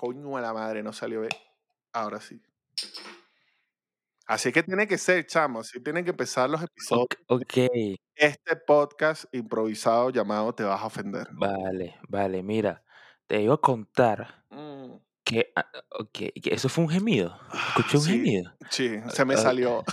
[0.00, 1.32] Coño a la madre, no salió bien.
[1.92, 2.40] Ahora sí.
[4.26, 5.60] Así que tiene que ser, chamo.
[5.60, 7.06] Así tienen que empezar los episodios.
[7.28, 7.52] Ok.
[8.14, 11.28] Este podcast improvisado llamado Te vas a ofender.
[11.32, 12.82] Vale, vale, mira.
[13.26, 14.94] Te iba a contar Mm.
[15.22, 16.10] que, ah, ok,
[16.42, 17.38] que eso fue un gemido.
[17.68, 18.52] Escuché un Sí, gemido.
[18.70, 19.84] sí, se me Ah, salió.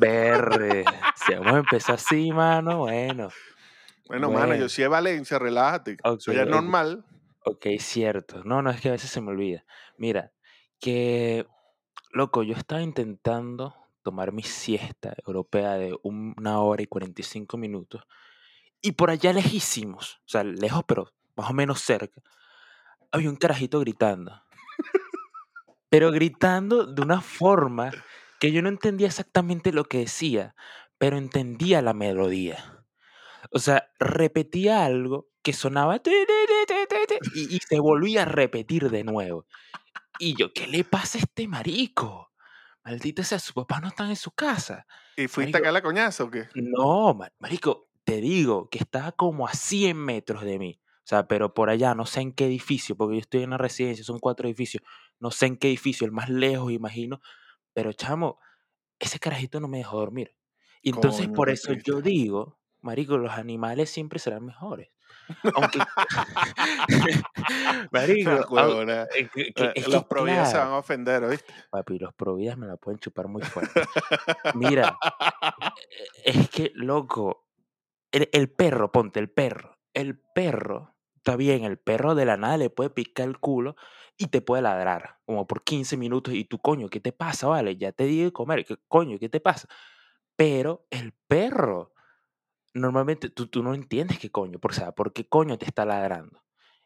[0.00, 0.84] Verde.
[1.16, 3.28] Si vamos a empezar así, mano, bueno.
[4.06, 5.98] Bueno, mano, yo soy de Valencia, relájate.
[6.02, 6.50] Ok, Eso ya es ok.
[6.54, 7.04] normal.
[7.46, 8.42] Ok, cierto.
[8.44, 9.64] No, no, es que a veces se me olvida.
[9.98, 10.32] Mira,
[10.80, 11.46] que,
[12.10, 18.02] loco, yo estaba intentando tomar mi siesta europea de una hora y 45 minutos.
[18.80, 22.22] Y por allá lejísimos, o sea, lejos, pero más o menos cerca,
[23.12, 24.42] había un carajito gritando.
[25.90, 27.92] Pero gritando de una forma
[28.40, 30.56] que yo no entendía exactamente lo que decía,
[30.98, 32.84] pero entendía la melodía.
[33.52, 36.00] O sea, repetía algo que sonaba
[37.34, 39.46] y, y se volvía a repetir de nuevo.
[40.18, 42.30] Y yo, ¿qué le pasa a este marico?
[42.84, 44.86] Maldita sea, sus papás no están en su casa.
[45.16, 46.48] ¿Y fuiste acá a la coñazo o qué?
[46.54, 50.80] no, ma- marico, te digo que estaba como a 100 metros de mí.
[50.98, 53.58] O sea, pero por allá, no sé en qué edificio, porque yo estoy en una
[53.58, 54.82] residencia, son cuatro edificios.
[55.20, 57.20] No sé en qué edificio, el más lejos, imagino.
[57.74, 58.38] Pero chamo,
[58.98, 60.36] ese carajito no me dejó dormir.
[60.82, 64.90] Y entonces por eso yo digo, marico, los animales siempre serán mejores.
[65.54, 65.78] Aunque,
[67.92, 68.30] marico,
[69.14, 71.52] eh, que- Los providas se van a ofender, ¿oíste?
[71.70, 73.82] papi, los providas me la pueden chupar muy fuerte.
[74.54, 74.96] Mira,
[75.90, 77.46] eh, es que, loco,
[78.12, 79.78] el, el perro, ponte el perro.
[79.94, 83.76] El perro, está bien, el perro de la nada le puede picar el culo
[84.16, 86.34] y te puede ladrar, como por 15 minutos.
[86.34, 87.46] Y tú, coño, ¿qué te pasa?
[87.48, 89.68] Vale, ya te di de comer, ¿qué coño, qué te pasa?
[90.36, 91.93] Pero el perro,
[92.74, 95.84] normalmente tú, tú no entiendes qué coño, por, o sea, por qué coño te está
[95.84, 96.42] ladrando.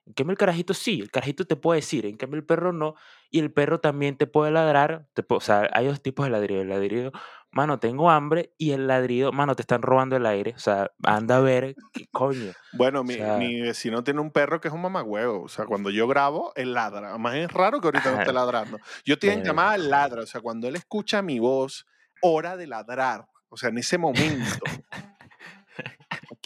[0.07, 2.95] En cambio, el carajito sí, el carajito te puede decir, en cambio, el perro no,
[3.31, 5.07] y el perro también te puede ladrar.
[5.13, 7.13] te pu- o sea, hay dos tipos de ladrido: el ladrido,
[7.51, 10.55] mano, tengo hambre, y el ladrido, mano, te están robando el aire.
[10.57, 12.53] O sea, anda a ver qué coño.
[12.73, 15.43] Bueno, O mi, sea, mi vecino tiene un perro que es un mamagüevo.
[15.43, 17.11] O sea, cuando yo grabo, él ladra.
[17.11, 18.79] Además, es raro que ahorita no esté ladrando.
[19.05, 19.51] Yo estoy en verga.
[19.51, 20.23] llamada ladra.
[20.23, 21.85] O sea, cuando él escucha mi voz,
[22.23, 23.27] hora de ladrar.
[23.51, 24.65] O sea, en ese momento.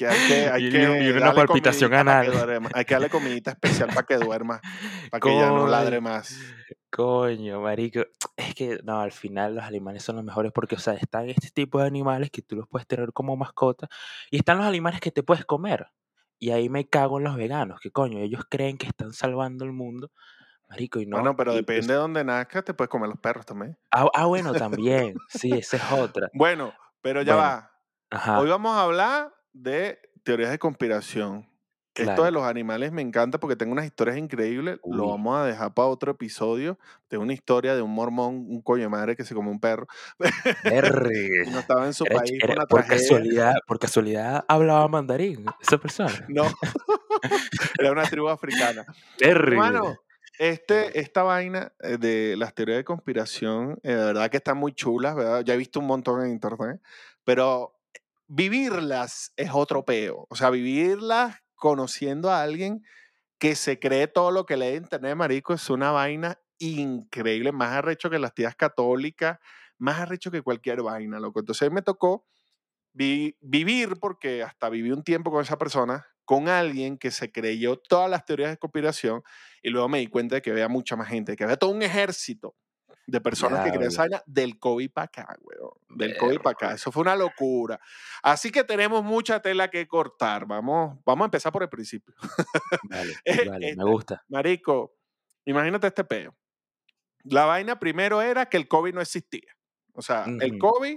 [0.03, 2.31] Que hay que, hay que y una darle palpitación anal.
[2.75, 4.61] Hay que darle comidita especial para que duerma.
[5.11, 6.39] Para que ya no ladre más.
[6.91, 8.03] Coño, marico.
[8.37, 11.51] Es que no, al final los animales son los mejores porque, o sea, están este
[11.51, 13.89] tipo de animales que tú los puedes tener como mascota
[14.31, 15.87] y están los animales que te puedes comer.
[16.39, 19.73] Y ahí me cago en los veganos, que coño, ellos creen que están salvando el
[19.73, 20.11] mundo,
[20.69, 21.17] marico, y no.
[21.19, 23.79] Bueno, pero y depende pues- de donde nazcas, te puedes comer los perros también.
[23.93, 25.15] ah, ah, bueno, también.
[25.29, 26.29] Sí, esa es otra.
[26.35, 27.73] Bueno, pero ya Bueno, va.
[28.11, 31.49] Ajá, Hoy vamos a hablar de teorías de conspiración.
[31.95, 34.79] Esto de los animales me encanta porque tengo unas historias increíbles.
[34.83, 36.79] Lo vamos a dejar para otro episodio.
[37.09, 39.87] Tengo una historia de un mormón, un coño de madre que se come un perro.
[41.53, 42.99] No estaba en su Era, país por era- una por tragedia.
[43.09, 46.13] casualidad, por casualidad hablaba mandarín esa persona.
[46.29, 46.45] No,
[47.79, 48.87] era una tribu africana.
[49.21, 49.99] Hermano,
[50.39, 54.73] este, esta vaina eh, de las teorías de conspiración, eh, de verdad que están muy
[54.73, 55.45] chulas, ¿verdad?
[55.45, 56.81] Ya he visto un montón en internet,
[57.23, 57.79] pero
[58.35, 60.27] vivirlas es otro peo.
[60.31, 62.83] O sea, vivirlas conociendo a alguien
[63.39, 67.73] que se cree todo lo que lee en internet, marico, es una vaina increíble, más
[67.73, 69.39] arrecho que las tías católicas,
[69.79, 71.41] más arrecho que cualquier vaina, loco.
[71.41, 72.27] Entonces me tocó
[72.93, 77.77] vi- vivir, porque hasta viví un tiempo con esa persona, con alguien que se creyó
[77.79, 79.23] todas las teorías de conspiración
[79.63, 81.83] y luego me di cuenta de que había mucha más gente, que había todo un
[81.83, 82.57] ejército
[83.07, 84.19] de personas que creían esa Diablo.
[84.19, 85.73] vaina del COVID para acá, weón.
[85.89, 86.73] Del COVID para acá.
[86.75, 87.81] Eso fue una locura.
[88.23, 90.47] Así que tenemos mucha tela que cortar.
[90.47, 92.15] Vamos, vamos a empezar por el principio.
[92.89, 94.23] Vale, Eh, vale, este, me gusta.
[94.29, 94.95] Marico,
[95.45, 96.37] imagínate este peo.
[97.25, 99.57] La vaina primero era que el COVID no existía.
[99.95, 100.59] O sea, el.
[100.59, 100.97] COVID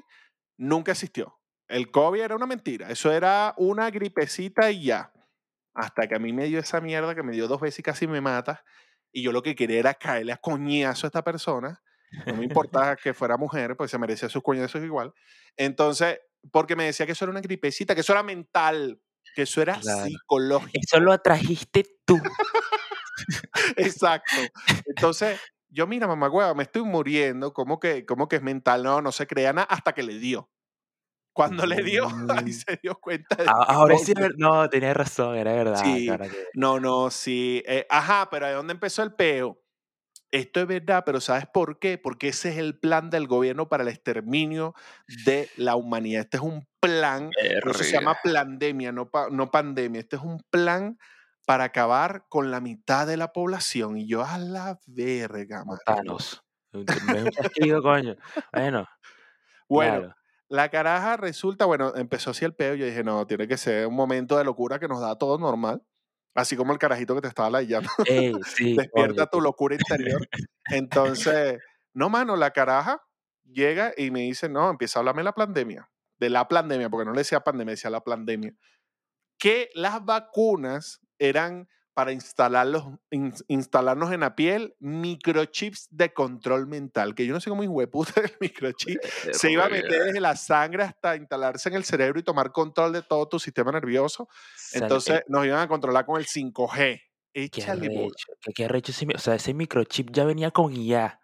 [0.57, 1.39] nunca existió.
[1.67, 2.89] El COVID era una mentira.
[2.89, 5.11] Eso era una gripecita y ya.
[5.73, 8.07] Hasta que a mí me dio esa mierda que me dio dos veces y casi
[8.07, 8.63] me mata.
[9.11, 11.81] Y yo lo que quería era caerle a coñazo a esta persona.
[12.25, 15.13] No me importaba que fuera mujer, pues se merecía sus coñazos igual.
[15.57, 16.19] Entonces,
[16.51, 18.99] porque me decía que eso era una gripecita, que eso era mental,
[19.35, 20.05] que eso era Claro.
[20.05, 20.71] psicológico.
[20.81, 22.19] Eso lo atrajiste tú.
[23.77, 24.35] Exacto.
[24.85, 28.83] Entonces, yo, mira, mamá hueva, me estoy muriendo, ¿cómo que, cómo que es mental?
[28.83, 30.49] No, no se crea nada hasta que le dio.
[31.33, 32.53] Cuando le dio, ahí Mm.
[32.53, 35.83] se dio cuenta de A- que, Ahora sí, no, tenías razón, era verdad.
[35.83, 37.61] sí, que- no, no, sí.
[37.67, 39.61] eh, ajá, pero ¿de dónde empezó el peo?
[40.31, 41.97] Esto es verdad, pero ¿sabes por qué?
[41.97, 44.73] Porque ese es el plan del gobierno para el exterminio
[45.25, 46.21] de la humanidad.
[46.23, 47.29] Este es un plan,
[47.61, 50.01] por eso se llama pandemia, no, pa- no pandemia.
[50.01, 50.97] Este es un plan
[51.45, 53.97] para acabar con la mitad de la población.
[53.97, 55.63] Y yo, a la verga.
[55.85, 56.43] Thanos.
[57.81, 58.15] Coño.
[58.51, 58.87] Bueno,
[59.69, 60.15] Bueno, claro.
[60.49, 62.75] la caraja resulta, bueno, empezó así el peo.
[62.75, 65.81] Yo dije, no, tiene que ser un momento de locura que nos da todo normal.
[66.35, 67.49] Así como el carajito que te estaba
[68.45, 70.27] sí, Despierta tu locura interior.
[70.69, 71.59] Entonces,
[71.93, 73.01] no, mano, la caraja
[73.45, 75.89] llega y me dice, no, empieza a hablarme de la pandemia.
[76.17, 78.53] De la pandemia, porque no le decía pandemia, decía la pandemia.
[79.39, 87.15] Que las vacunas eran para instalarlos, ins- instalarnos en la piel microchips de control mental.
[87.15, 89.01] Que yo no sé cómo hueputa el microchip
[89.31, 92.93] se iba a meter desde la sangre hasta instalarse en el cerebro y tomar control
[92.93, 94.27] de todo tu sistema nervioso.
[94.73, 97.01] Entonces ey, nos iban a controlar con el 5G.
[97.51, 98.09] qué Échale bola.
[98.09, 98.33] arrecho.
[98.41, 101.19] Qué, qué arrecho ese, o sea, ese microchip ya venía con IA.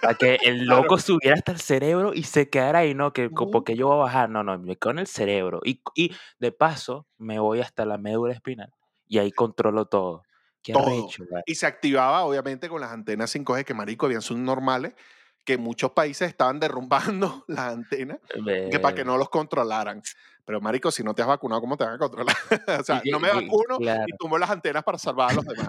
[0.00, 0.82] Para que el Claro.
[0.82, 3.12] loco subiera hasta el cerebro y se quedara ahí, ¿no?
[3.12, 4.30] Que porque yo voy a bajar.
[4.30, 5.60] No, no, me quedo en el cerebro.
[5.64, 8.72] Y, y de paso, me voy hasta la médula espinal.
[9.08, 10.24] Y ahí controlo todo.
[10.62, 11.08] Qué Todo.
[11.30, 11.42] ¿vale?
[11.46, 14.94] Y se activaba, obviamente, con las antenas 5G, que marico, habían subnormales,
[15.48, 18.18] que muchos países estaban derrumbando las antenas
[18.70, 20.02] que para que no los controlaran.
[20.44, 22.34] Pero, marico, si no te has vacunado, ¿cómo te van a controlar?
[22.80, 24.04] o sea, Y no me y- vacuno claro.
[24.06, 25.68] y tumbo las antenas para salvar a los demás.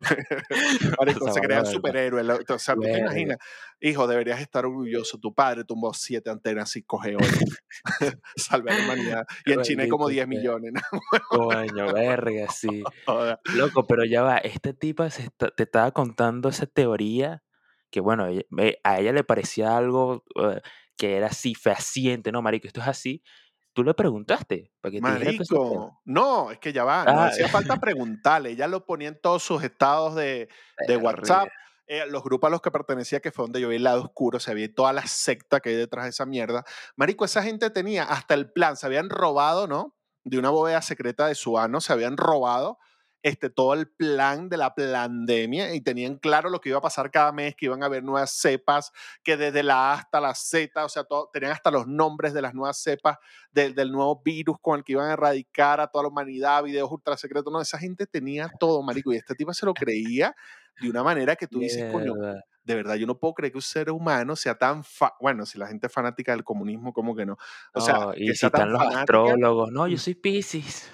[0.98, 2.26] marico, se crean superhéroes.
[2.48, 3.38] O sea, tú te imaginas,
[3.80, 5.18] hijo, deberías estar orgulloso.
[5.18, 8.10] Tu padre tumbó siete antenas 5G hoy.
[8.36, 9.26] Salve a la humanidad.
[9.44, 10.58] Y en China hay como Maldito 10 sea.
[10.58, 10.82] millones.
[11.28, 12.82] Coño, verga, sí.
[13.54, 17.42] Loco, pero ya va, esta tipa se está- te estaba contando esa teoría
[17.96, 18.26] que, bueno,
[18.84, 20.60] a ella le parecía algo eh,
[20.98, 22.66] que era así, fehaciente, ¿no, marico?
[22.66, 23.22] Esto es así.
[23.72, 25.02] Tú le preguntaste para que te.
[25.02, 29.18] Marico, no, es que ya va, no Ah, hacía falta preguntarle, ella lo ponía en
[29.18, 30.50] todos sus estados de,
[30.86, 31.48] de WhatsApp,
[31.86, 34.40] eh, los grupos a los que pertenecía, que fue donde yo vi el lado oscuro,
[34.40, 36.64] se veía toda la secta que hay detrás de esa mierda.
[36.96, 39.96] Marico, esa gente tenía hasta el plan, se habían robado, ¿no?
[40.22, 42.78] De una bóveda secreta de su ano, se habían robado
[43.26, 47.10] este, todo el plan de la pandemia y tenían claro lo que iba a pasar
[47.10, 48.92] cada mes, que iban a haber nuevas cepas,
[49.24, 52.42] que desde la A hasta la Z, o sea, todo, tenían hasta los nombres de
[52.42, 53.18] las nuevas cepas
[53.50, 56.88] del, del nuevo virus con el que iban a erradicar a toda la humanidad, videos
[56.88, 60.36] ultra secretos, no, esa gente tenía todo, marico, y esta tipa se lo creía
[60.80, 62.14] de una manera que tú dices, coño.
[62.66, 65.58] De verdad, yo no puedo creer que un ser humano sea tan, fa bueno, si
[65.58, 67.36] la gente es fanática del comunismo, como que no,
[67.72, 70.90] o sea, y que si sea tan están los fanática, astrólogos, no, yo soy Piscis.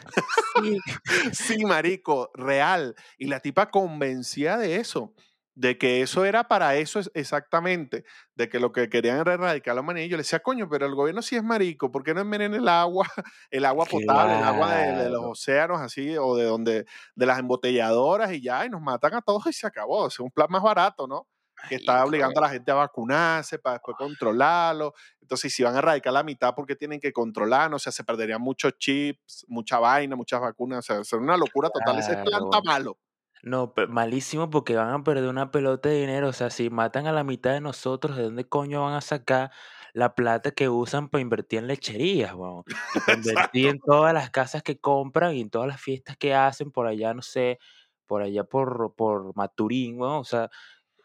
[0.55, 0.85] Sí.
[1.33, 5.15] sí, marico, real, y la tipa convencía de eso,
[5.55, 8.05] de que eso era para eso es- exactamente,
[8.35, 10.07] de que lo que querían era erradicar la humanidad.
[10.07, 12.57] Y yo le decía, coño, pero el gobierno sí es marico, ¿por qué no envenena
[12.57, 13.07] el agua,
[13.51, 17.39] el agua potable, el agua de, de los océanos, así, o de donde, de las
[17.39, 20.07] embotelladoras y ya, y nos matan a todos y se acabó?
[20.09, 21.29] Es un plan más barato, ¿no?
[21.69, 24.95] Que está obligando a la gente a vacunarse para después controlarlo.
[25.21, 27.81] Entonces, si van a erradicar la mitad, ¿por qué tienen que controlarnos?
[27.81, 30.79] O sea, se perderían muchos chips, mucha vaina, muchas vacunas.
[30.79, 31.99] O sea, sería una locura total.
[31.99, 32.65] Ese plan está claro.
[32.65, 32.99] malo.
[33.43, 36.29] No, malísimo porque van a perder una pelota de dinero.
[36.29, 39.51] O sea, si matan a la mitad de nosotros, ¿de dónde coño van a sacar
[39.93, 42.63] la plata que usan para invertir en lecherías, weón?
[43.07, 43.19] Para
[43.51, 46.87] invertir en todas las casas que compran y en todas las fiestas que hacen por
[46.87, 47.59] allá, no sé,
[48.07, 50.19] por allá por, por Maturín, weón.
[50.19, 50.49] O sea,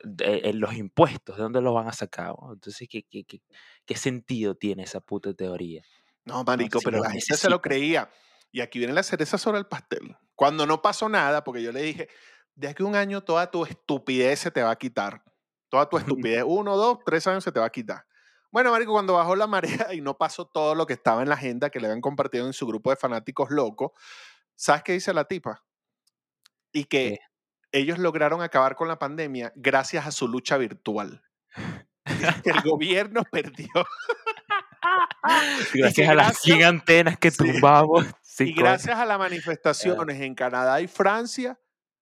[0.03, 2.33] de- en los impuestos, ¿de dónde los van a sacar?
[2.37, 2.53] weón?
[2.55, 3.41] Entonces, ¿qué, qué, qué,
[3.85, 5.81] qué sentido tiene esa puta teoría?
[6.25, 8.09] No, No, marico, si pero la gente se lo creía.
[8.51, 10.15] Y aquí viene la cereza sobre el pastel.
[10.35, 12.09] Cuando no pasó nada, porque yo le dije,
[12.55, 15.23] de aquí a un año toda tu estupidez se te va a quitar.
[15.69, 18.05] Toda tu estupidez, uno, dos, tres años se te va a quitar.
[18.51, 21.35] Bueno, marico, cuando bajó la marea y no pasó todo lo que estaba en la
[21.35, 23.91] agenda que le habían compartido en su grupo de fanáticos locos,
[24.55, 25.63] ¿sabes qué dice la tipa?
[26.71, 27.19] Y que ¿Qué?
[27.71, 31.21] Ellos lograron acabar con la pandemia gracias a su lucha virtual.
[32.45, 33.67] El gobierno perdió.
[35.73, 38.05] y Gracias a las 100 gracias, antenas que tumbamos.
[38.39, 38.55] y Sí, coño.
[38.55, 41.59] gracias a las Ah, manifestaciones en Canadá y Francia,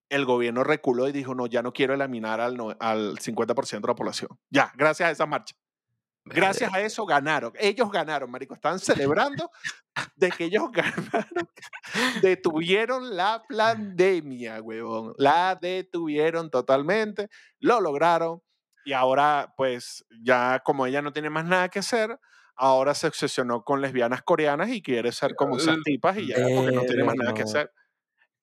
[0.10, 3.96] el gobierno reculó y dijo, no, ya no quiero eliminar al, al 50% de la
[3.96, 4.30] población.
[4.50, 5.56] Ya, gracias a esa marcha.
[6.26, 7.54] Gracias a eso ganaron.
[7.60, 8.56] Ellos ganaron, marico.
[8.56, 9.52] Están celebrando
[10.16, 11.50] de que ellos ganaron.
[12.22, 15.14] Detuvieron la pandemia, huevón.
[15.18, 17.30] La detuvieron totalmente.
[17.60, 18.42] Lo lograron.
[18.86, 22.20] Y ahora, pues, ya como ella no tiene más nada que hacer,
[22.56, 26.72] ahora se obsesionó con lesbianas coreanas y quiere ser como esas tipas y ya, porque
[26.72, 27.72] no tiene más nada que hacer.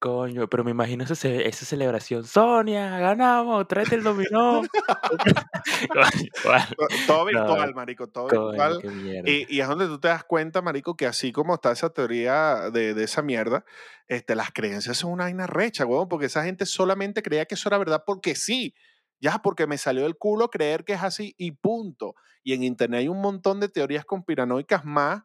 [0.02, 2.24] Coño, pero me imagino esa, esa celebración.
[2.24, 4.62] Sonia, ganamos, tráete el dominó.
[7.06, 8.80] Todo No, virtual, marico, todo coño, virtual.
[9.24, 12.68] Y, y es donde tú te das cuenta, marico, que así como está esa teoría
[12.72, 13.64] de, de esa mierda,
[14.08, 17.78] este, las creencias son una vaina recha, porque esa gente solamente creía que eso era
[17.78, 18.74] verdad porque sí.
[19.20, 22.16] Ya, porque me salió del culo creer que es así y punto.
[22.42, 25.22] Y en internet hay un montón de teorías conspiranoicas más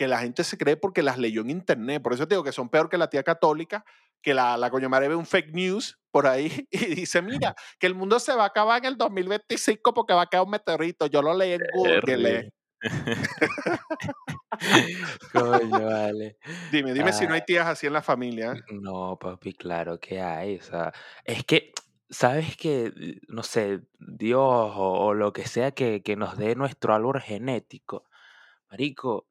[0.00, 2.00] que la gente se cree porque las leyó en internet.
[2.00, 3.84] Por eso te digo que son peor que la tía católica
[4.22, 7.86] que la, la coño madre ve un fake news por ahí y dice, mira, que
[7.86, 11.06] el mundo se va a acabar en el 2025 porque va a caer un meteorito.
[11.06, 12.50] Yo lo leí en Google.
[15.32, 16.38] Coño, vale.
[16.70, 18.60] Dime, dime si no hay Ah, tías así en la familia.
[18.68, 20.56] no, papi, claro que hay.
[20.58, 20.92] O sea,
[21.24, 21.72] es que,
[22.08, 22.92] ¿sabes que
[23.28, 28.04] No sé, Dios o, o lo que sea que, que nos dé nuestro árbol genético,
[28.70, 29.28] marico,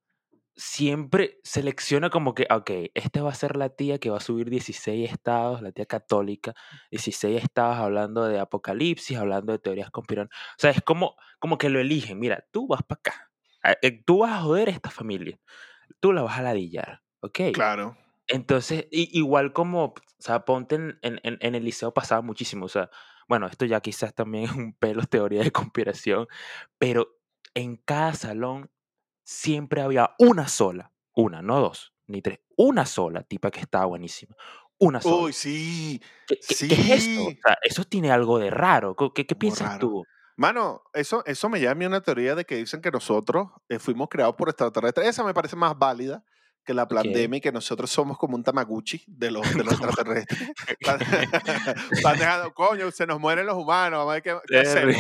[0.59, 4.49] siempre selecciona como que, ok, esta va a ser la tía que va a subir
[4.49, 6.53] 16 estados, la tía católica,
[6.91, 10.37] 16 estados hablando de apocalipsis, hablando de teorías conspiranoicas.
[10.57, 12.19] O sea, es como, como que lo eligen.
[12.19, 13.31] Mira, tú vas para acá.
[13.81, 15.39] eh, Tú vas a joder a esta familia.
[15.99, 17.01] Tú la vas a ladillar.
[17.21, 17.39] ¿Ok?
[17.53, 17.97] Claro.
[18.27, 22.69] Entonces, igual como, o sea, ponte en, en, en- en el liceo pasaba muchísimo, o
[22.69, 22.89] sea,
[23.27, 26.27] bueno, esto ya quizás también es un pelo teoría de conspiración,
[26.77, 27.17] pero
[27.55, 28.69] en cada salón
[29.29, 34.35] siempre había una sola, una, no dos, ni tres, una sola tipa que estaba buenísima,
[34.79, 35.25] una sola.
[35.25, 37.27] Uy, sí, ¿Qué, qué- qué es esto?
[37.27, 37.39] O sí.
[37.43, 38.95] sea, eso tiene algo de raro.
[39.13, 39.79] ¿Qué, piensas raro.
[39.79, 40.03] tú?
[40.35, 44.07] Mano, eso, eso me lleva a una teoría de que dicen que nosotros eh, fuimos
[44.09, 45.07] creados por extraterrestres.
[45.07, 46.23] Esa me parece más válida
[46.65, 50.51] que la pandemia y que nosotros somos como un tamaguchi de los, de los extraterrestres.
[50.67, 50.99] Están,
[52.19, 54.95] dejando, coño, se nos mueren los humanos, vamos a ver qué, hacemos.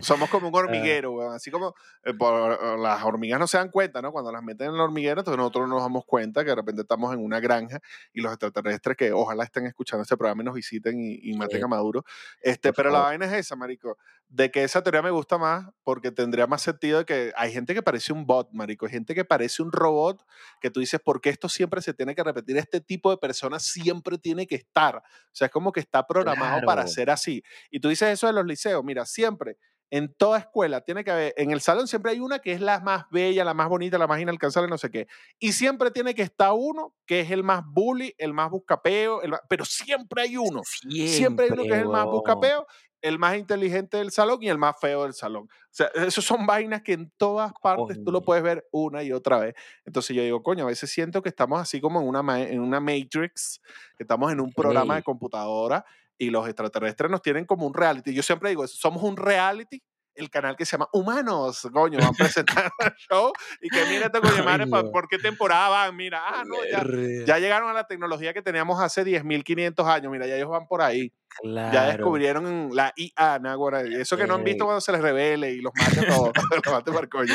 [0.00, 1.34] Somos como un Ah, hormiguero, weón.
[1.34, 1.74] Así como
[2.04, 4.12] eh, por- las hormigas no se dan cuenta, ¿no?
[4.12, 6.82] Cuando las meten en el hormiguero, entonces nosotros no nos damos cuenta que de repente
[6.82, 7.80] estamos en una granja
[8.12, 11.60] y los extraterrestres que ojalá estén escuchando este programa y nos visiten y, y maten
[11.60, 12.04] eh, a Maduro.
[12.40, 13.08] Este, por pero la favor.
[13.10, 13.96] vaina es esa, marico,
[14.28, 17.74] de que esa teoría me gusta más porque tendría más sentido de que hay gente
[17.74, 20.24] que parece un bot, marico, hay gente que parece un robot
[20.60, 22.56] que tú dices, ¿por qué esto siempre se tiene que repetir?
[22.56, 24.96] Este tipo de personas siempre tiene que estar.
[24.96, 26.88] O sea, es como que está programado para Claro.
[26.88, 27.42] ser así.
[27.70, 29.56] Y tú dices eso de los liceos, mira, siempre,
[29.96, 32.80] en toda escuela, tiene que haber, en el salón siempre hay una que es la
[32.80, 35.06] más bella, la más bonita, la más inalcanzable, no sé qué.
[35.38, 39.30] Y siempre tiene que estar uno que es el más bully, el más buscapeo, el
[39.30, 40.62] más- pero siempre hay uno.
[41.06, 42.10] Siempre hay uno que es el más weón.
[42.16, 42.66] buscapeo,
[43.02, 45.44] el más inteligente del salón y el más feo del salón.
[45.44, 49.12] O sea, esos son vainas que en todas partes tú lo puedes ver una y
[49.12, 49.54] otra vez.
[49.84, 52.80] Entonces yo digo, coño, a veces siento que estamos así como en una, en una
[52.80, 53.60] Matrix,
[53.96, 55.84] que estamos en un programa de computadora
[56.18, 58.14] y los extraterrestres nos tienen como un reality.
[58.14, 59.82] Yo siempre digo, somos un reality,
[60.14, 64.20] el canal que se llama Humanos, coño, van presentando el show y que mira esto,
[64.22, 64.92] coño, madre, ¿pa- coño.
[64.92, 65.96] ¿por qué temporada van?
[65.96, 66.84] Mira, ah, no, ya,
[67.26, 70.82] ya llegaron a la tecnología que teníamos hace 10.500 años, mira, ya ellos van por
[70.82, 71.12] ahí.
[71.42, 71.88] Ya Claro.
[71.88, 75.72] descubrieron la IA, Náguara, eso que no han visto cuando se les revele y los
[75.74, 76.32] mate a todos,
[76.64, 77.34] los mate por coño.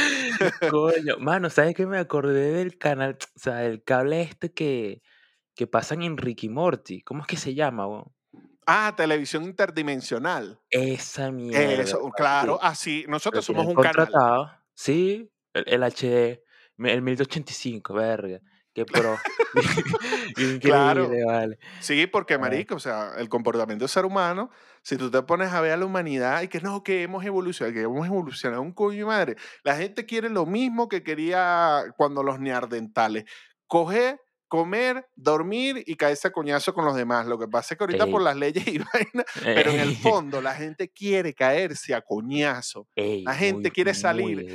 [0.69, 3.17] Coño, mano, ¿sabes qué me acordé del canal?
[3.36, 5.01] O sea, el cable este que,
[5.55, 7.01] que pasan en Ricky Morty.
[7.01, 8.13] ¿Cómo es que se llama, weón?
[8.71, 10.59] Ah, televisión interdimensional.
[10.69, 13.95] Esa mierda, Eso, claro, así, nosotros somos un canal.
[13.95, 14.51] contratado.
[14.75, 16.43] Sí, el, el HD,
[16.77, 18.39] el 1085, verga.
[18.73, 19.17] Qué pro.
[20.61, 21.09] Claro.
[21.25, 21.57] Vale.
[21.79, 24.51] Sí, porque, Ah, marico, o sea, el comportamiento del ser humano,
[24.83, 27.73] si tú te pones a ver a la humanidad y que no, que hemos evolucionado,
[27.73, 32.21] que hemos evolucionado un coño y madre, la gente quiere lo mismo que quería cuando
[32.23, 33.25] los neandertales,
[33.67, 37.27] coger, comer, dormir y caerse a coñazo con los demás.
[37.27, 40.41] Lo que pasa es que ahorita por las leyes y vainas, pero en el fondo
[40.41, 42.88] la gente quiere caerse a coñazo.
[42.96, 44.46] ey, La gente muy, quiere salir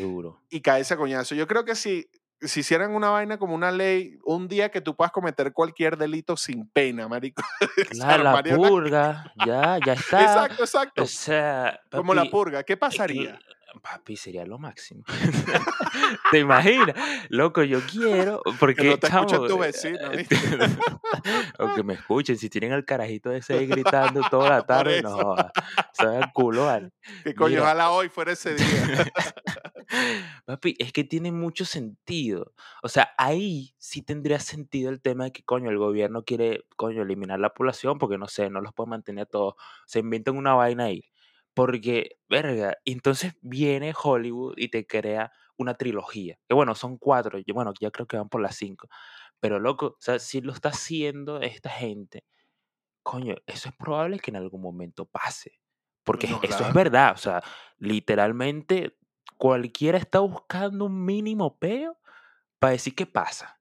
[0.51, 1.35] y caerse a coñazo.
[1.35, 2.07] Yo creo que si,
[2.41, 6.37] si hicieran una vaina como una ley, un día que tú puedas cometer cualquier delito
[6.37, 7.43] sin pena, marico,
[7.91, 10.21] Claro, la purga, ya, ya está.
[10.23, 11.03] Exacto, exacto.
[11.05, 12.65] O sea, Como la purga.
[12.65, 13.39] ¿Qué pasaría?
[13.85, 15.05] Papi, sería lo máximo.
[16.31, 16.97] ¿Te imaginas?
[17.29, 20.37] Loco, yo quiero, Que no porque, te escuchen chamo, tu eh, vecino, ¿viste?
[21.59, 25.11] o que me escuchen, si tienen al carajito ese ahí gritando toda la tarde, no
[25.11, 25.53] jodas,
[25.93, 26.93] se ve culo, vale.
[27.25, 29.13] Que coño, Mira, ojalá hoy fuera ese día.
[30.47, 32.55] papi, es que tiene mucho sentido.
[32.83, 37.03] O sea, ahí sí tendría sentido el tema de que, coño, el gobierno quiere, coño,
[37.03, 39.55] eliminar la población porque, no sé, no los puede mantener a todos.
[39.85, 41.05] Se inventan una vaina ahí.
[41.55, 46.39] Porque, verga, entonces viene Hollywood y te crea una trilogía.
[46.49, 47.39] Que bueno, son cuatro.
[47.39, 48.89] Yo, bueno, ya creo que van por las cinco.
[49.41, 52.25] Pero, loco, o sea, si lo está haciendo esta gente,
[53.03, 55.61] coño, eso es probable que en algún momento pase.
[56.05, 57.13] Porque No, eso es verdad.
[57.15, 57.43] O sea,
[57.79, 58.97] literalmente
[59.39, 61.99] cualquiera está buscando un mínimo peo
[62.59, 63.61] para decir qué pasa.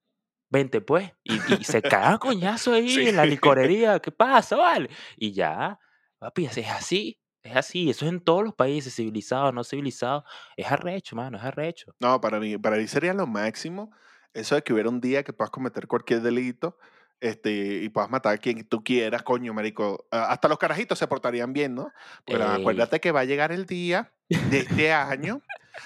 [0.50, 1.12] Vente pues.
[1.24, 3.08] Y, y se caga a coñazo ahí Sí.
[3.10, 4.00] en la licorería.
[4.00, 4.90] ¿Qué pasa, vale?
[5.18, 5.80] Y ya,
[6.20, 7.20] papi, es así.
[7.44, 7.90] Es así.
[7.90, 10.24] Eso es en todos los países, civilizados, no civilizados.
[10.56, 11.94] Es arrecho, mano, es arrecho.
[12.00, 13.92] No, para mí, para mí sería lo máximo
[14.34, 16.78] eso de que hubiera un día que puedas cometer cualquier delito
[17.20, 20.08] este, y puedas matar a quien tú quieras, coño, marico.
[20.12, 21.94] Ah, Hasta los carajitos se portarían bien, ¿no?
[22.26, 24.12] Porque la- Ey, acuérdate que va a llegar el día
[24.50, 25.42] de este año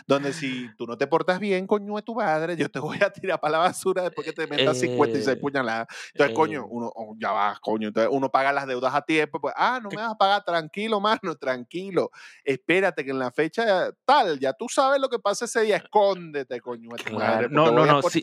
[0.06, 3.10] donde si tú no te portas bien, coño de tu madre, yo te voy a
[3.12, 5.88] tirar para la basura después que te metas 56 Eh, puñaladas.
[6.14, 9.40] Entonces, coño, eh, uno, oh, ya va, coño, entonces uno paga las deudas a tiempo,
[9.42, 12.12] pues, ah, no me vas a pagar, tranquilo, mano, tranquilo.
[12.44, 16.62] Espérate que en la fecha tal, ya tú sabes lo que pasa ese día, escóndete,
[16.62, 17.50] coño de tu madre, claro.
[17.50, 18.02] No, porque no, no.
[18.02, 18.22] por si-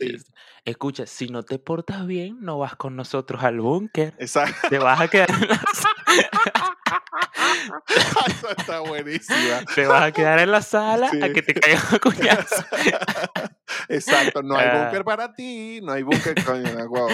[0.65, 4.15] escucha, si no te portas bien, no vas con nosotros al búnker.
[4.19, 4.69] Exacto.
[4.69, 5.29] Te vas a quedar
[8.27, 9.65] Eso está buenísima.
[9.75, 12.65] te vas a quedar en la sala a que te caigan a coñazo.
[13.89, 14.85] Exacto, no hay Ah.
[14.85, 17.07] búnker para ti, no hay búnker, coño, no.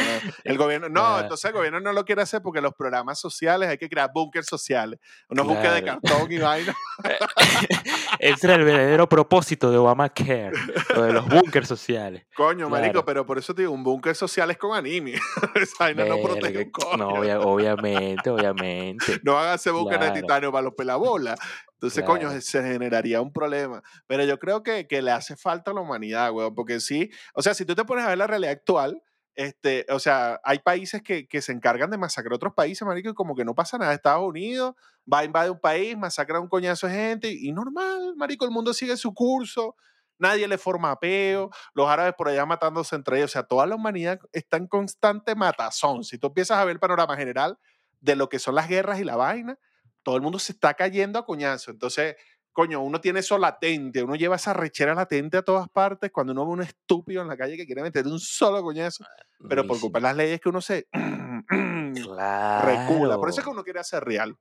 [0.45, 1.21] El gobierno, no, Ah.
[1.23, 4.47] entonces el gobierno no lo quiere hacer porque los programas sociales hay que crear búnkers
[4.47, 6.01] sociales, unos búnkers de Claro.
[6.03, 6.75] cartón y vaina.
[8.19, 10.53] Ese era el verdadero propósito de Obamacare,
[10.95, 12.27] lo de los búnkers sociales.
[12.35, 13.05] Coño, marico, Claro.
[13.05, 15.15] pero por eso te digo, un búnker social es con anime.
[15.55, 16.97] Esa vaina no protege un coño.
[16.97, 19.21] no, obvia- obviamente, obviamente.
[19.23, 20.21] No hagan ese búnker de Claro.
[20.21, 21.39] titanio para los pelabolas.
[21.81, 23.83] Entonces, coño, se generaría un problema.
[24.07, 27.41] Pero yo creo que, que le hace falta a la humanidad, weón, porque sí, o
[27.41, 29.03] sea, si tú te pones a ver la realidad actual,
[29.35, 33.09] este, o sea, hay países que, que se encargan de masacrar a otros países, marico,
[33.09, 33.95] y como que no pasa nada.
[33.95, 34.75] Estados Unidos
[35.11, 38.51] va a invadir un país, masacra a un coñazo de gente, y normal, marico, el
[38.51, 39.75] mundo sigue su curso,
[40.19, 43.77] nadie le forma apeo, los árabes por allá matándose entre ellos, o sea, toda la
[43.77, 46.05] humanidad está en constante matazón.
[46.05, 47.59] Si tú empiezas a ver el panorama general
[48.01, 49.59] de lo que son las guerras y la vaina,
[50.03, 51.71] todo el mundo se está cayendo a coñazo.
[51.71, 52.17] Entonces,
[52.53, 56.47] coño, uno tiene eso latente, uno lleva esa rechera latente a todas partes cuando uno
[56.47, 59.05] ve un estúpido en la calle que quiere meter un solo coñazo,
[59.49, 63.17] pero por culpa de las leyes que uno se recula.
[63.19, 63.53] Por eso es que Claro.
[63.53, 64.37] uno quiere hacer real.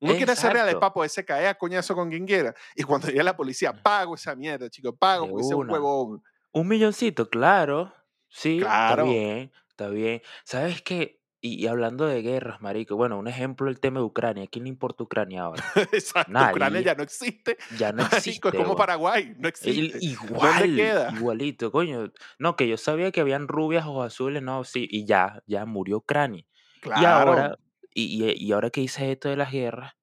[0.00, 0.80] Uno quiere hacer real es Exacto.
[0.80, 2.52] para poderse caer a coñazo con quien quiera.
[2.74, 6.22] Y cuando llega la policía, pago esa mierda, chico, pago sea un huevón.
[6.52, 7.92] Un milloncito, claro.
[8.28, 9.04] Sí, está Claro.
[9.04, 10.20] bien, está bien.
[10.44, 11.21] ¿Sabes qué?
[11.44, 14.44] Y, y hablando de guerras, marico, bueno, un ejemplo el tema de Ucrania.
[14.44, 15.64] ¿A quién le importa Ucrania ahora?
[15.92, 17.56] Exacto, Ucrania ya no existe.
[17.76, 18.48] Ya no Marico, existe.
[18.48, 18.76] es como.
[18.76, 19.98] Paraguay, no El- existe.
[20.00, 21.12] igual, ¿Dónde queda?
[21.18, 22.12] igualito, coño.
[22.38, 25.96] No, que yo sabía que habían rubias o azules, no, sí, y ya, ya murió
[25.96, 26.44] Ucrania.
[26.84, 27.58] Y ahora, Claro.
[27.92, 29.94] y, y- y ahora que hice esto de las guerras,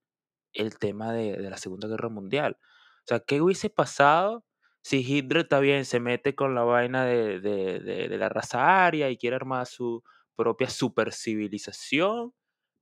[0.51, 2.57] el tema de, de la Segunda Guerra Mundial.
[2.61, 4.45] O sea, ¿qué hubiese pasado
[4.81, 9.09] si Hitler también se mete con la vaina de, de- de- de la raza aria
[9.09, 10.03] y quiere armar su
[10.39, 12.33] propia supercivilización,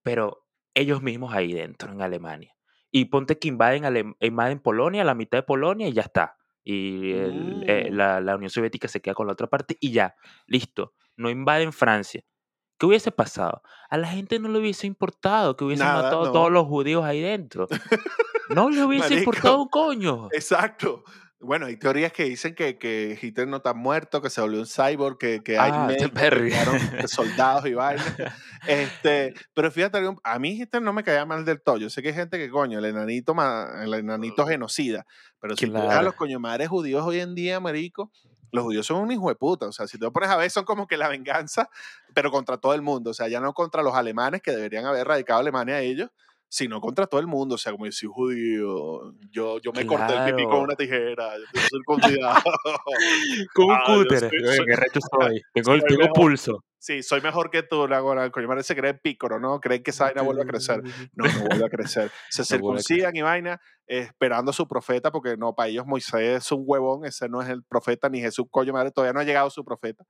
[0.04, 2.54] pero ellos mismos ahí dentro, en Alemania?
[2.92, 6.38] Y ponte que invaden, invaden Polonia, la mitad de Polonia y ya está.
[6.64, 7.96] Y el- eh, Mm.
[7.96, 10.16] la, la Unión Soviética se queda con la otra parte y ya,
[10.46, 10.94] listo.
[11.16, 12.24] No invaden Francia.
[12.80, 13.62] ¿Qué hubiese pasado?
[13.90, 16.32] A la gente no le hubiese importado que hubiesen Nada, matado a no.
[16.32, 17.68] todos los judíos ahí dentro.
[18.50, 19.20] No le hubiese Marico.
[19.32, 20.30] importado un coño.
[20.32, 21.04] Exacto.
[21.40, 24.66] Bueno, hay teorías que dicen que, que Hitler no está muerto, que se volvió un
[24.66, 26.50] cyborg, que, que hay Ah, médicos que verga.
[26.50, 28.06] quedaron soldados y vainas.
[28.68, 31.78] Este, pero fíjate, a mí Hitler no me caía mal del todo.
[31.78, 33.34] Yo sé que hay gente que, coño, el enanito,
[33.82, 35.06] el enanito genocida.
[35.40, 38.12] Pero si a los coño madres judíos hoy en día, marico,
[38.52, 39.68] los judíos son un hijo de puta.
[39.68, 41.70] O sea, si te lo pones a ver, son como que la venganza,
[42.14, 43.12] pero contra todo el mundo.
[43.12, 46.10] O sea, ya no contra los alemanes, que deberían haber radicado Alemania a ellos,
[46.50, 47.56] sino contra todo el mundo.
[47.56, 50.64] O sea, como yo soy judío, yo, yo me corté el pipí con Claro.
[50.64, 52.42] una tijera, yo estoy circuncidado.
[53.54, 54.30] Como un Ah, cúter.
[54.30, 55.42] qué recho soy.
[55.54, 56.14] Tengo, soy tengo mejor.
[56.14, 56.64] pulso.
[56.80, 58.02] Sí, soy mejor que tú, la.
[58.32, 59.60] Coño, madre se cree pícoro, ¿no?
[59.60, 60.82] Creen que esa vaina vuelve a crecer.
[61.14, 62.12] No, no vuelve a crecer.
[62.30, 66.38] Se No circuncidan y vaina eh, esperando a su profeta, porque no, para ellos Moisés
[66.46, 69.24] es un huevón, ese no es el profeta, ni Jesús, coño madre, todavía no ha
[69.24, 70.04] llegado su profeta.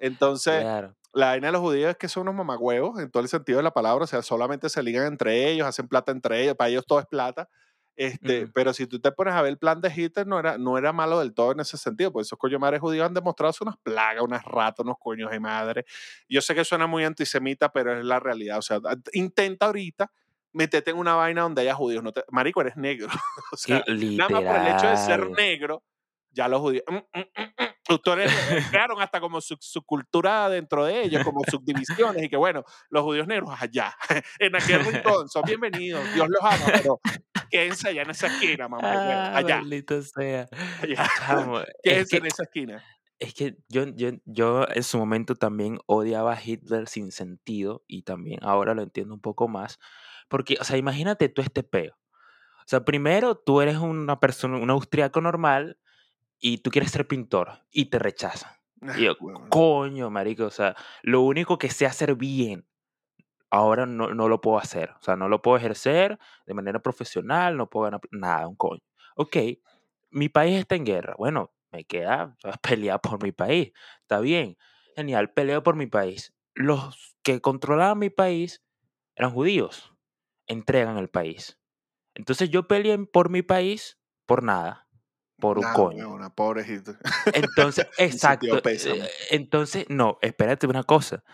[0.00, 0.96] Entonces, Claro.
[1.12, 3.62] la vaina de los judíos es que son unos mamagüevos en todo el sentido de
[3.62, 6.84] la palabra, o sea, solamente se ligan entre ellos, hacen plata entre ellos, para ellos
[6.86, 7.48] todo es plata.
[7.96, 8.46] Este.
[8.54, 10.90] Pero si tú te pones a ver el plan de Hitler, no era, no era
[10.90, 13.76] malo del todo en ese sentido, porque esos coño madres judíos han demostrado ser unas
[13.82, 15.84] plagas, unas ratas, unos coños de madre.
[16.26, 18.56] Yo sé que suena muy antisemita, pero es la realidad.
[18.56, 18.78] O sea,
[19.12, 20.10] intenta ahorita
[20.52, 22.02] meterte en una vaina donde haya judíos.
[22.02, 23.08] No te- Marico, eres negro.
[23.52, 25.82] o sea, nada más por el hecho de ser negro,
[26.30, 26.84] ya los judíos.
[26.88, 27.94] mm, mm, mm, mm.
[27.94, 28.32] Ustedes
[28.70, 33.02] crearon hasta como su, su cultura dentro de ellos, como subdivisiones, y que bueno, los
[33.02, 33.94] judíos negros allá,
[34.38, 37.00] en aquel rincón, son bienvenidos, Dios los ama, pero
[37.50, 39.00] quédense allá en esa esquina, mamá,
[39.32, 39.60] Ah, allá,
[40.02, 40.48] sea.
[40.82, 42.84] allá, Chamo, es quédense que, en esa esquina.
[43.18, 48.02] es que yo, yo, yo en su momento también odiaba a Hitler sin sentido y
[48.02, 49.78] también ahora lo entiendo un poco más.
[50.28, 51.94] Porque, o sea, imagínate tú este peo.
[51.94, 55.78] O sea, primero tú eres una persona, un austriaco normal
[56.40, 58.52] y tú quieres ser pintor y te rechazan.
[58.96, 59.48] Y yo, Ah, huevón.
[59.50, 62.66] coño, marico, o sea, lo único que sé hacer bien,
[63.50, 64.90] ahora no, no lo puedo hacer.
[65.00, 68.82] O sea, no lo puedo ejercer de manera profesional, no puedo ganar nada, un coño.
[69.16, 69.36] Ok,
[70.10, 71.14] mi país está en guerra.
[71.18, 73.72] Bueno, me queda pelear por mi país.
[74.02, 74.56] Está bien,
[74.96, 76.34] genial, peleo por mi país.
[76.54, 78.62] Los que controlaban mi país
[79.16, 79.92] eran judíos.
[80.46, 81.58] Entregan el país.
[82.14, 84.88] Entonces yo peleé por mi país por nada.
[85.40, 86.18] Por un Nah, coño.
[86.34, 86.92] pobrecito.
[87.34, 88.60] Entonces, exacto.
[88.64, 91.24] eh, Entonces, no, espérate una cosa.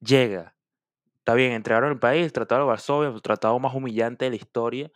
[0.00, 0.54] Llega,
[1.18, 4.36] está bien, entregaron el país, el Tratado de Varsovia, el tratado más humillante de la
[4.36, 4.90] historia,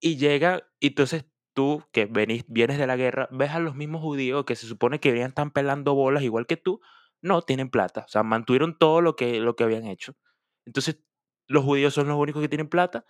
[0.00, 4.02] y llega, y entonces tú, que venís, vienes de la guerra, ves a los mismos
[4.02, 6.80] judíos que se supone que venían tan pelando bolas igual que tú,
[7.22, 10.14] no tienen plata, o sea, mantuvieron todo lo que, lo que habían hecho.
[10.66, 11.00] Entonces,
[11.48, 13.06] los judíos son los únicos que tienen plata,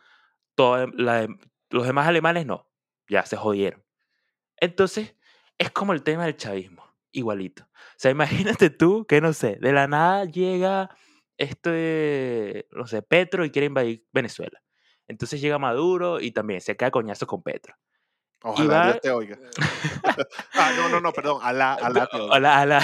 [0.54, 1.26] toda la
[1.70, 2.70] los demás alemanes no,
[3.08, 3.82] ya se jodieron.
[4.58, 5.14] Entonces,
[5.58, 7.64] es como el tema del chavismo, igualito.
[7.64, 8.10] O sea,
[8.58, 10.90] imagínate tú que, no sé, de la nada llega
[11.38, 14.62] este, no sé, Petro y quiere invadir Venezuela.
[15.08, 17.74] Entonces llega Maduro y también se cae a coñazos con Petro.
[18.42, 19.38] Ojalá va- Dios te oiga.
[20.54, 21.40] ah, no, no, no, perdón.
[21.42, 22.08] Alá, alá.
[22.12, 22.82] Hola, hola.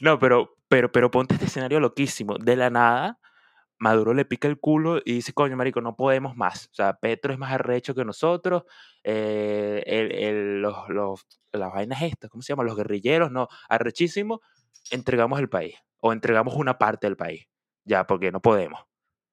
[0.00, 2.36] no, pero, pero, pero ponte este escenario loquísimo.
[2.38, 3.18] De la nada,
[3.78, 6.66] Maduro le pica el culo y dice, coño, marico, no podemos más.
[6.72, 8.64] O sea, Petro es más arrecho que nosotros.
[9.06, 12.64] eh, el- el- los, los- las vainas estas, ¿cómo se llama?
[12.64, 14.40] Los guerrilleros, no, arrechísimo.
[14.90, 15.76] Entregamos el país.
[16.00, 17.44] O entregamos una parte del país.
[17.84, 18.80] Ya, porque no podemos.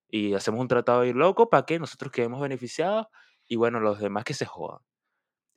[0.09, 3.07] Y hacemos un tratado ahí loco para que nosotros quedemos beneficiados
[3.47, 4.79] y bueno, los demás que se jodan.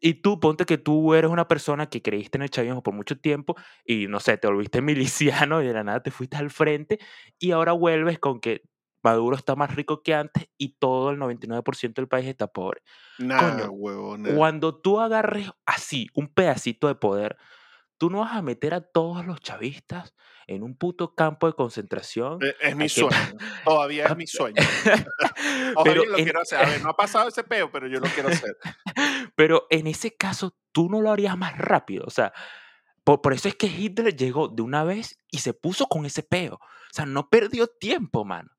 [0.00, 3.18] Y tú, ponte que tú eres una persona que creíste en el chavismo por mucho
[3.18, 4.82] tiempo y no sé, te volviste
[5.50, 6.98] miliciano y de la nada te fuiste al frente
[7.38, 8.62] y ahora vuelves con que
[9.04, 12.80] Maduro está más rico que antes y todo el 99% del país está pobre.
[13.18, 14.34] Nah, coño, huevona.
[14.34, 17.36] Cuando tú agarres así un pedacito de poder,
[17.98, 20.14] tú no vas a meter a todos los chavistas
[20.46, 22.38] en un puto campo de concentración.
[22.42, 23.10] Eh, Es mi sueño.
[23.64, 24.56] Todavía es mi sueño.
[25.84, 26.60] Yo lo en, quiero hacer.
[26.60, 28.56] A ver, no ha pasado ese peo, pero yo lo quiero hacer.
[29.36, 32.04] pero en ese caso, tú no lo harías más rápido.
[32.06, 32.32] O sea,
[33.04, 36.22] por, por eso es que Hitler llegó de una vez y se puso con ese
[36.22, 36.54] peo.
[36.54, 38.53] O sea, no perdió tiempo, mano.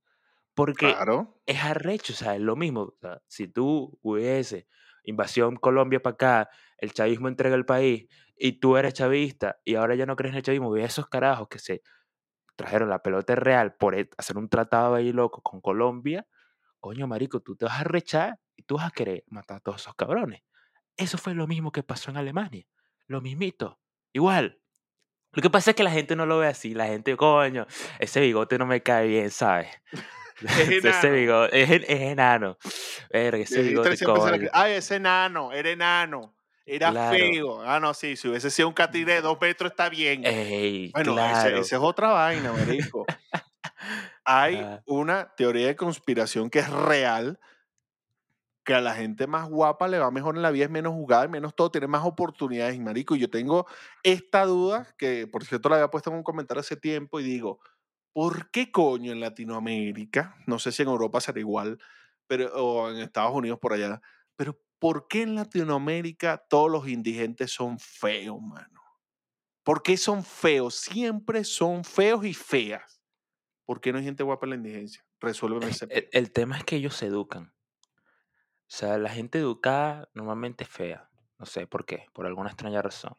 [0.56, 1.40] Porque Claro.
[1.46, 2.82] es arrecho, o sea, es lo mismo.
[2.82, 4.68] O sea, si tú hubiese
[5.04, 9.96] invasión Colombia para acá, el chavismo entrega el país y tú eres chavista y ahora
[9.96, 11.82] ya no crees en el chavismo, ve esos carajos que se
[12.56, 16.26] trajeron la pelota real por e- hacer un tratado ahí loco con Colombia,
[16.80, 19.82] coño, marico, tú te vas a rechar y tú vas a querer matar a todos
[19.82, 20.42] esos cabrones.
[20.98, 22.66] Eso fue lo mismo que pasó en Alemania.
[23.08, 23.80] Lo mismito.
[24.14, 24.62] Igual.
[25.34, 26.74] Lo que pasa es que la gente no lo ve así.
[26.74, 27.68] La gente, coño,
[28.00, 29.68] ese bigote no me cae bien, ¿sabes?
[30.42, 31.12] Es ese enano.
[31.12, 32.58] bigote es, es enano.
[33.12, 36.36] Verga, ese bigote, la Ay, ese enano, era enano.
[36.66, 37.16] Era Claro.
[37.18, 37.62] feo.
[37.62, 40.26] Ah, no, sí, si hubiese sido un catire de dos metros está bien.
[40.26, 41.58] Ey, Bueno, claro.
[41.60, 43.06] esa es otra vaina, marico.
[44.26, 44.82] Hay Ah.
[44.88, 47.40] una teoría de conspiración que es real,
[48.64, 51.28] que a la gente más guapa le va mejor en la vida, es menos jugada
[51.28, 53.16] menos todo, tiene más oportunidades, marico.
[53.16, 53.68] Y yo tengo
[54.02, 57.60] esta duda, que por cierto la había puesto en un comentario hace tiempo, y digo,
[58.16, 61.78] ¿por qué coño en Latinoamérica, no sé si en Europa será igual,
[62.28, 64.02] pero, o en Estados Unidos por allá,
[64.38, 68.82] pero ¿por qué en Latinoamérica todos los indigentes son feos, mano?
[69.64, 70.76] ¿Por qué son feos?
[70.76, 73.02] Siempre son feos y feas.
[73.66, 75.06] ¿Por qué no hay gente guapa en la indigencia?
[75.20, 77.54] Resuélveme ese El, el tema es que ellos se educan.
[77.82, 81.10] O sea, la gente educada normalmente es fea.
[81.38, 83.18] No sé por qué, por alguna extraña razón.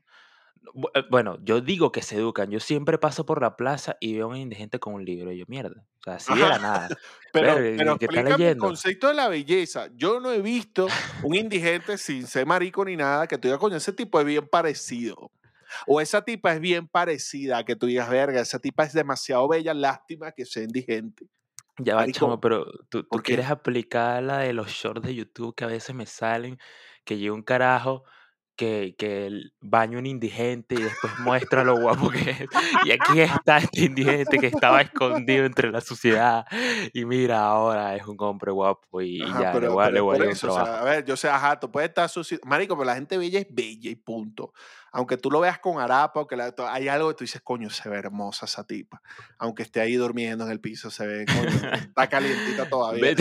[0.94, 2.50] Eh, Bueno, yo digo que se educan.
[2.50, 5.32] Yo siempre paso por la plaza y veo a un indigente con un libro.
[5.32, 5.84] Y yo, mierda.
[6.00, 6.88] O sea, así de la nada.
[7.32, 9.90] Pero, pero ¿qué está el concepto de la belleza.
[9.94, 10.86] Yo no he visto
[11.22, 14.48] un indigente sin ser marico ni nada que tú digas, coño, ese tipo es bien
[14.48, 15.30] parecido.
[15.86, 19.74] O esa tipa es bien parecida, que tú digas, verga, esa tipa es demasiado bella,
[19.74, 21.26] lástima que sea indigente.
[21.78, 25.54] Ya va, chamo, Marico, pero tú, tú quieres aplicar la de los shorts de YouTube
[25.54, 26.58] que a veces me salen,
[27.04, 28.04] que llega un carajo
[28.56, 32.40] que, que el- baña un indigente y después muestra lo guapo que es.
[32.84, 36.46] Y aquí está este indigente que estaba escondido entre la suciedad.
[36.92, 39.94] Y mira, ahora es un hombre guapo y, Ajá, ya, le pero, voy, a- pero
[39.94, 41.88] le voy a por un eso, o sea, a ver, yo sé, ajá, tú puedes
[41.90, 42.38] estar sucio.
[42.44, 44.52] Marico, pero la gente bella es bella y punto.
[44.92, 47.68] Aunque tú lo veas con harapa o que la- hay algo que tú dices, coño,
[47.68, 49.02] se ve hermosa esa tipa.
[49.38, 53.14] Aunque esté ahí durmiendo en el piso, se ve, coño, está calientita todavía.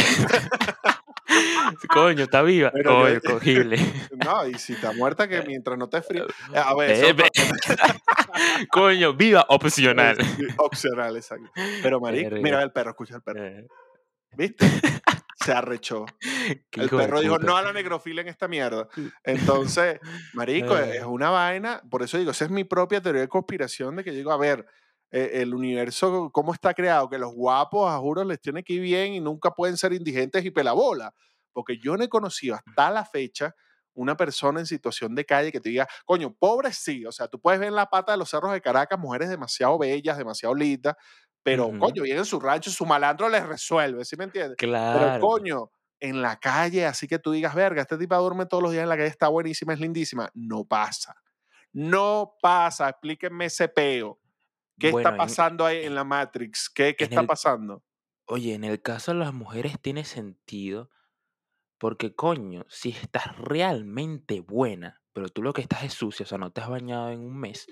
[1.94, 2.72] Coño, está viva.
[2.74, 3.78] Pero yo- Coño, cogible.
[4.26, 6.26] No, y si está muerta, que mientras no te frío.
[6.54, 10.18] Eh, A ver, Eh, es otra ve- Coño, viva opcional.
[10.58, 11.50] Opcional, exacto.
[11.84, 12.44] Pero, marico, Verga.
[12.44, 13.44] mira el perro, escucha el perro.
[13.46, 13.68] Eh,
[14.38, 14.66] ¿Viste?
[15.38, 16.06] Se arrechó.
[16.72, 18.88] El perro dijo, no a la negrofilia en esta mierda.
[19.24, 20.00] Entonces,
[20.34, 20.98] marico, Eh.
[20.98, 21.82] es una vaina.
[21.90, 24.38] Por eso digo, esa es mi propia teoría de conspiración de que yo digo, a
[24.38, 24.66] ver,
[25.12, 27.10] eh, el universo, ¿cómo está creado?
[27.10, 30.44] Que los guapos, a juro, les tiene que ir bien y nunca pueden ser indigentes
[30.44, 31.14] y pelabola.
[31.56, 33.56] Porque yo no he conocido hasta la fecha
[33.96, 37.06] una persona en situación de calle que te diga, coño, pobre sí.
[37.06, 39.78] O sea, tú puedes ver en la pata de los cerros de Caracas mujeres demasiado
[39.80, 40.96] bellas, demasiado lindas,
[41.44, 44.60] pero, coño, vienen en su rancho, su malandro les resuelve, ¿sí me entiendes?
[44.90, 45.20] Pero, Claro.
[45.20, 48.84] coño, en la calle, así que tú digas, verga, este tipo duerme todos los días
[48.84, 50.30] en la calle, está buenísima, es lindísima.
[50.34, 51.16] No pasa.
[51.74, 52.90] No pasa.
[52.90, 54.20] Explíquenme ese peo.
[54.80, 56.70] ¿Qué está pasando ahí en la Matrix?
[56.70, 57.84] ¿Qué, qué está pasando?
[58.28, 60.90] Oye, en el caso de las mujeres tiene sentido
[61.86, 66.40] porque, coño, si estás realmente buena, pero tú lo que estás es sucia, o sea,
[66.40, 67.68] no te has bañado en un mes,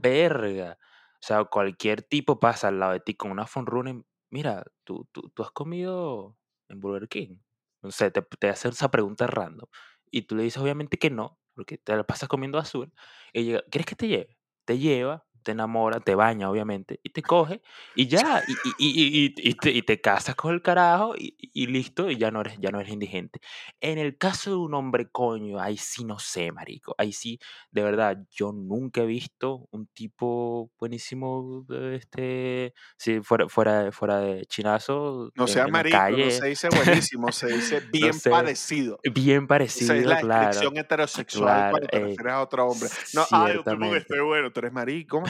[0.00, 0.76] verga.
[0.80, 5.30] O sea, cualquier tipo pasa al lado de ti con una phone Mira, tú, tú,
[5.32, 6.36] tú has comido
[6.68, 7.38] en Burger King.
[7.80, 9.68] No sé, te, te hace esa pregunta random.
[10.10, 12.92] Y tú le dices, obviamente, que no, porque te la pasas comiendo azul.
[13.32, 14.36] Y llega, ¿quieres que te lleve?
[14.64, 17.60] Te lleva, te enamora, te baña, obviamente, y te coge,
[17.94, 22.10] y ya, y, y, y, y te, y, te, casas con el carajo, y, listo,
[22.10, 23.40] y ya no, eres, ya no eres indigente.
[23.80, 27.38] En el caso de un hombre coño, ahí sí no sé, marico, ahí sí,
[27.70, 34.44] de verdad, yo nunca he visto un tipo buenísimo, este, si fuera, fuera, fuera de
[34.46, 35.30] chinazo.
[35.34, 38.98] No sea marico, no se dice buenísimo, se dice bien parecido.
[39.14, 40.70] Bien parecido, Esa es la claro.
[40.74, 42.88] heterosexual cuando te refieres a otro hombre.
[43.14, 45.22] No, ay, tú no estoy bueno, tú eres marico,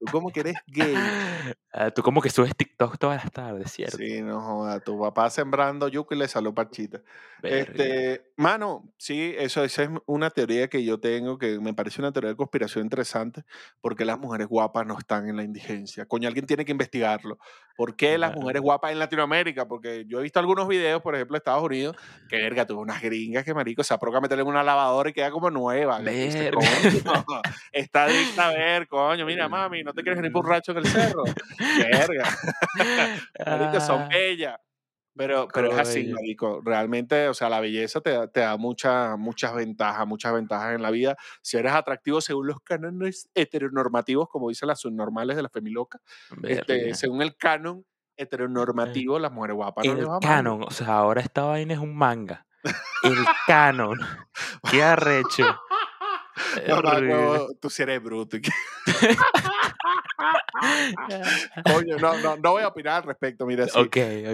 [0.00, 0.94] Tú como que eres gay.
[1.72, 3.98] Ah, tú como que subes TikTok todas las tardes, ¿cierto?
[3.98, 4.80] Sí, no joda.
[4.80, 7.02] Tu papá sembrando yuca y le salió parchita.
[7.42, 12.12] Este, mano, sí, eso, esa es una teoría que yo tengo que me parece una
[12.12, 13.44] teoría de conspiración interesante.
[13.80, 16.06] porque las mujeres guapas no están en la indigencia?
[16.06, 17.38] Coño, alguien tiene que investigarlo.
[17.76, 19.66] ¿Por qué las mujeres guapas en Latinoamérica?
[19.66, 21.96] Porque yo he visto algunos videos, por ejemplo, de Estados Unidos,
[22.28, 25.30] que verga, tuve unas gringas que marico se aproca meterle en una lavadora y queda
[25.30, 25.98] como nueva.
[27.72, 31.24] está dicta a ver, coño, mira, mami, no te quieres venir borracho en el cerro.
[31.78, 32.28] Verga.
[33.46, 34.08] marico, son ah.
[34.10, 34.56] bellas.
[35.16, 36.62] Pero, pero es así, marico.
[36.64, 40.90] Realmente, o sea, la belleza te, te da mucha, muchas ventajas, muchas ventajas en la
[40.90, 41.16] vida.
[41.42, 46.00] Si eres atractivo según los cánones heteronormativos, como dicen las subnormales de la femiloca,
[46.44, 47.84] este, según el canon
[48.16, 52.46] heteronormativo, las mujeres guapas no El canon, o sea, ahora esta vaina es un manga.
[53.02, 53.98] El canon.
[54.70, 55.44] Qué arrecho.
[56.68, 58.36] No, tú sí eres bruto.
[61.64, 63.46] Coño, no, no, no voy a opinar al respecto.
[63.46, 63.80] Mira, sí.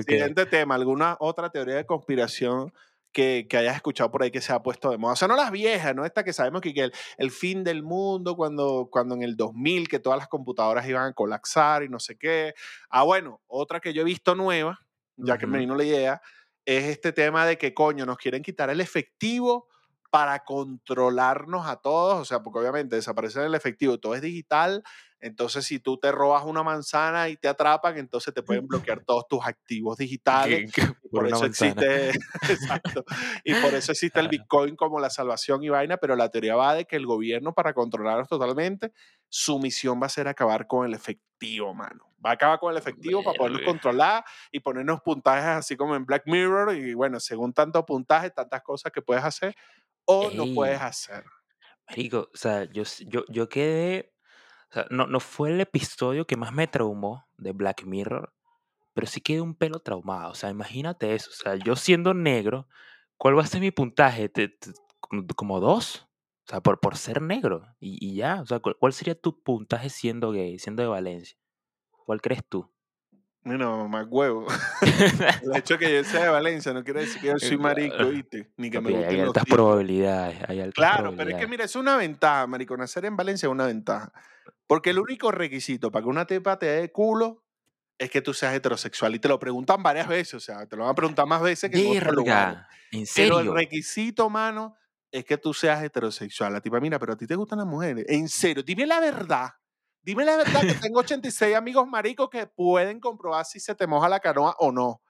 [0.07, 2.73] Siguiente tema, ¿alguna otra teoría de conspiración
[3.13, 5.15] que, que, hayas escuchado por ahí que se ha puesto de moda?
[5.15, 7.83] O sea, no las viejas, no esta que sabemos que, que el, el, fin del
[7.83, 11.99] mundo, cuando, cuando en el 2000 que todas las computadoras iban a colapsar y no
[11.99, 12.55] sé qué.
[12.91, 14.81] Ah, bueno, otra que yo he visto nueva,
[15.17, 16.21] ya que me vino la idea,
[16.65, 19.69] es este tema de que, coño, nos quieren quitar el efectivo
[20.17, 24.83] para controlarnos a todos, o sea, porque obviamente desaparece el efectivo, todo es digital,
[25.21, 29.29] entonces si tú te robas una manzana y te atrapan, entonces te pueden bloquear todos
[29.29, 30.73] tus activos digitales.
[31.05, 32.09] y por eso existe,
[32.49, 33.05] exacto,
[33.45, 36.73] y por eso existe el Bitcoin como la salvación y vaina, pero la teoría va
[36.73, 38.95] de que el gobierno para controlarnos totalmente,
[39.29, 42.11] su misión va a ser acabar con el efectivo, mano.
[42.25, 46.07] Va a acabar con el efectivo para podernos controlar y ponernos puntajes así como en
[46.07, 49.55] Black Mirror y bueno, según tanto puntaje, tantas cosas que puedes hacer,
[50.07, 51.25] o no puedes hacer.
[51.89, 54.15] Marico, o sea, yo, yo, yo quedé.
[54.71, 58.33] O sea, no, no fue el episodio que más me traumó de Black Mirror,
[58.95, 60.33] pero sí quedé un pelo traumado.
[60.33, 61.31] O sea, imagínate eso.
[61.31, 62.69] O sea, yo siendo negro,
[63.17, 64.31] ¿cuál va a ser mi puntaje?
[65.37, 66.09] como dos.
[66.47, 67.63] O sea, por, por ser negro.
[67.79, 68.41] Y, y ya.
[68.41, 71.37] O sea, ¿cuál, sería tu puntaje siendo gay, siendo de Valencia?
[71.91, 72.73] ¿Cuál crees tú?
[73.47, 74.45] No, más huevo.
[75.43, 78.05] el hecho de que yo sea de Valencia no quiere decir que yo soy marico,
[78.07, 78.51] ¿viste?
[78.57, 80.39] Ni que me Hay altas probabilidades.
[80.49, 82.77] Hay altas claro, pero es que mira, es una ventaja, marico.
[82.77, 84.13] Nacer en Valencia es una ventaja.
[84.67, 87.45] Porque el único requisito para que una tepa te dé culo
[87.97, 89.15] es que tú seas heterosexual.
[89.15, 91.71] Y te lo preguntan varias veces, o sea, te lo van a preguntar más veces
[91.71, 92.67] que en otro lugar.
[92.91, 93.37] ¿En serio?
[93.37, 94.75] Pero el requisito, mano,
[95.13, 96.53] es que tú seas heterosexual.
[96.53, 98.07] La tipa, mira, pero a ti te gustan las mujeres.
[98.09, 99.51] En serio, dime la verdad.
[100.07, 104.09] Dime la verdad que tengo 86 amigos maricos que pueden comprobar si se te moja
[104.09, 105.03] la canoa o no.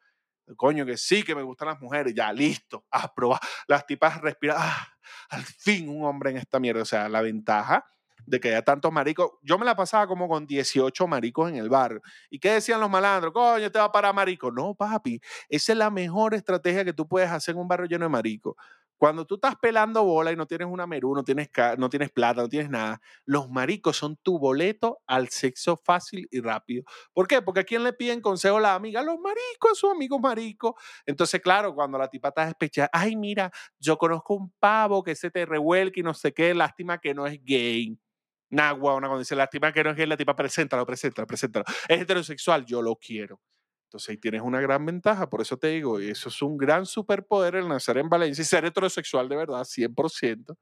[0.57, 2.15] Coño, que sí, que me gustan las mujeres.
[2.15, 2.83] Ya, listo.
[2.91, 3.39] A probar.
[3.69, 4.57] Las tipas respiran.
[4.59, 4.89] Ah,
[5.29, 6.81] al fin un hombre en esta mierda.
[6.81, 7.85] O sea, la ventaja
[8.25, 9.33] de que haya tantos maricos.
[9.43, 12.01] Yo me la pasaba como con 18 maricos en el barrio.
[12.31, 13.35] ¿Y qué decían los malandros?
[13.35, 14.51] Coño, te va para marico.
[14.51, 15.21] No, papi.
[15.51, 18.55] Esa es la mejor estrategia que tú puedes hacer en un barrio lleno de maricos.
[18.99, 22.43] Cuando tú estás pelando bola y no tienes una merú, no tienes, no tienes plata,
[22.43, 26.85] no tienes nada, los maricos son tu boleto al sexo fácil y rápido.
[27.13, 27.43] ¿Por qué?
[27.43, 30.75] Porque a quién le piden consejo la amiga, los maricos, sus amigos maricos.
[31.05, 35.31] Entonces, claro, cuando la tipa está despechada, ay, mira, yo conozco un pavo que se
[35.31, 37.99] te revuelque y no sé qué, lástima que no es gay.
[38.51, 41.65] Nagua, una cuando dice lástima que no es gay, la tipa preséntalo, preséntalo, preséntalo.
[41.89, 43.41] Es heterosexual, yo lo quiero.
[43.87, 47.55] Entonces ahí tienes una gran ventaja, por eso te digo, eso es un gran superpoder
[47.55, 50.57] el nacer en Valencia y ser heterosexual de verdad, 100%,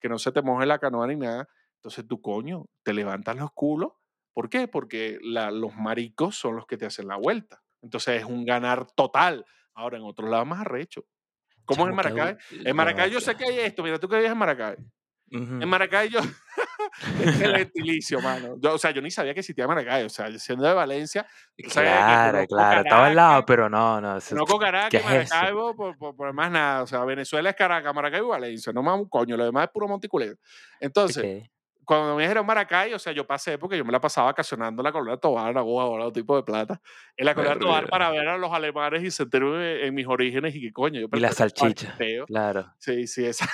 [0.00, 1.48] que no se te moje la canoa ni nada.
[1.76, 3.92] Entonces tú, coño, te levantas los culos.
[4.32, 4.66] ¿Por qué?
[4.66, 7.62] Porque los maricos son los que te hacen la vuelta.
[7.80, 9.46] Entonces es un ganar total.
[9.74, 11.06] Ahora, en otros lados más arrecho.
[11.64, 12.36] ¿Cómo es en Maracay?
[12.50, 13.82] En Maracay yo sé que hay esto.
[13.82, 14.76] Mira, tú que vives en Maracay.
[15.30, 15.66] En Ujú.
[15.66, 16.20] Maracay yo...
[17.20, 18.56] es el gentilicio, mano.
[18.60, 20.04] Yo, o sea, yo ni sabía que existía Maracay.
[20.04, 21.26] O sea, siendo de Valencia,
[21.68, 24.18] sabes que Claro, claro, estaba al lado, pero no, no.
[24.20, 25.34] conozco Caracas ¿Qué es eso?
[25.34, 26.82] Maracaibo por, por, por más nada.
[26.82, 28.72] O sea, Venezuela es Caracas, Maracaibo y Valencia.
[28.72, 29.36] No más un coño.
[29.36, 30.36] Lo demás es puro monticulero.
[30.78, 31.50] Entonces, Ok.
[31.84, 34.84] cuando me dijeron Maracay, o sea, yo pasé porque yo me la pasaba vacacionando en
[34.84, 36.80] la Colonia Tobar, en todo tipo de plata,
[37.16, 40.60] en la Colonia Tobar para ver a los alemanes y sentirme en mis orígenes y
[40.60, 42.72] que coño, yo Y la salchicha, claro.
[42.78, 43.48] Sí, sí, esa.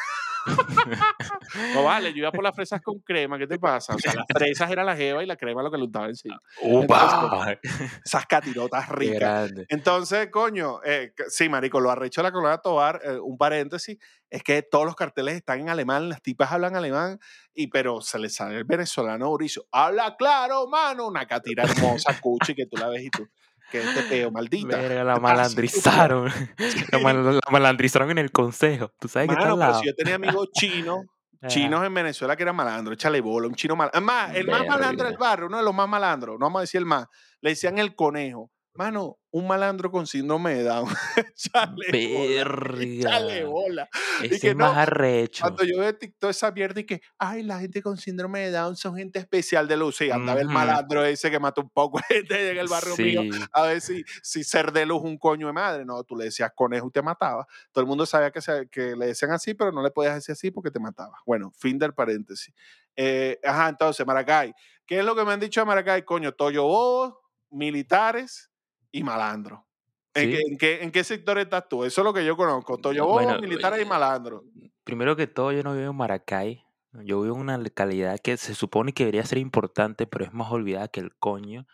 [1.75, 3.95] No vale, yo iba por las fresas con crema, ¿qué te pasa?
[3.95, 6.41] O sea, las fresas era la jeva y la crema lo que le untaba encima.
[6.63, 7.59] Entonces, ¡Upa!
[8.05, 9.51] esas catirotas ricas.
[9.69, 13.99] Entonces, coño, eh, sí, marico, lo arrecho de la Colonia Tobar, eh, un paréntesis,
[14.31, 17.19] es que todos los carteles están en alemán, las tipas hablan alemán,
[17.53, 22.55] y pero se les sale el venezolano Mauricio, habla claro, mano, una catira hermosa, cuchi,
[22.55, 23.29] que tú la ves y tú,
[23.71, 24.77] que este peo, maldita.
[24.77, 26.31] Verga, la malandrizaron.
[26.59, 26.85] Sí.
[26.93, 28.93] La, mal- la malandrizaron en el consejo.
[28.99, 29.81] Tú sabes que Mano, pero lado.
[29.81, 31.01] si yo tenía amigos chinos,
[31.47, 33.99] chinos en Venezuela que eran malandros, échale bola, un chino malandro.
[34.01, 36.63] Es más, el más malandro del barrio, uno de los más malandros, no vamos a
[36.63, 37.07] decir el más,
[37.41, 38.51] le decían el conejo.
[38.81, 40.89] Mano, un malandro con síndrome de Down.
[41.37, 43.45] échale bola, Verga.
[43.47, 43.89] bola.
[44.23, 45.43] Y Ese que es más no, arrecho.
[45.43, 48.77] cuando yo veo TikTok esa mierda y que, ay, la gente con síndrome de Down
[48.77, 50.01] son gente especial de luz.
[50.01, 52.97] Y anda a ver el malandro ese que mató un poco gente en el barrio
[52.97, 53.31] mío Sí.
[53.53, 55.85] a ver si, si ser de luz un coño de madre.
[55.85, 57.47] No, tú le decías conejo y te mataba.
[57.73, 60.33] Todo el mundo sabía que, se- que le decían así, pero no le podías decir
[60.33, 61.19] así porque te mataba.
[61.27, 62.55] Bueno, fin del paréntesis.
[62.97, 64.55] Eh, ajá, entonces, Maracay.
[64.87, 66.03] ¿Qué es lo que me han dicho de Maracay?
[66.03, 67.15] Coño, Toyo Bobos,
[67.51, 68.50] militares
[68.93, 69.67] y malandro.
[70.15, 71.85] ¿En, qué, en, qué, ¿En qué sector estás tú?
[71.85, 72.79] Eso es lo que yo conozco.
[72.79, 74.45] Toyo Bobos, Bueno, militares y malandro.
[74.85, 76.65] primero que todo, yo no vivo en Maracay.
[77.05, 80.51] Yo vivo en una localidad que se supone que debería ser importante, pero es más
[80.51, 81.67] olvidada que el coño.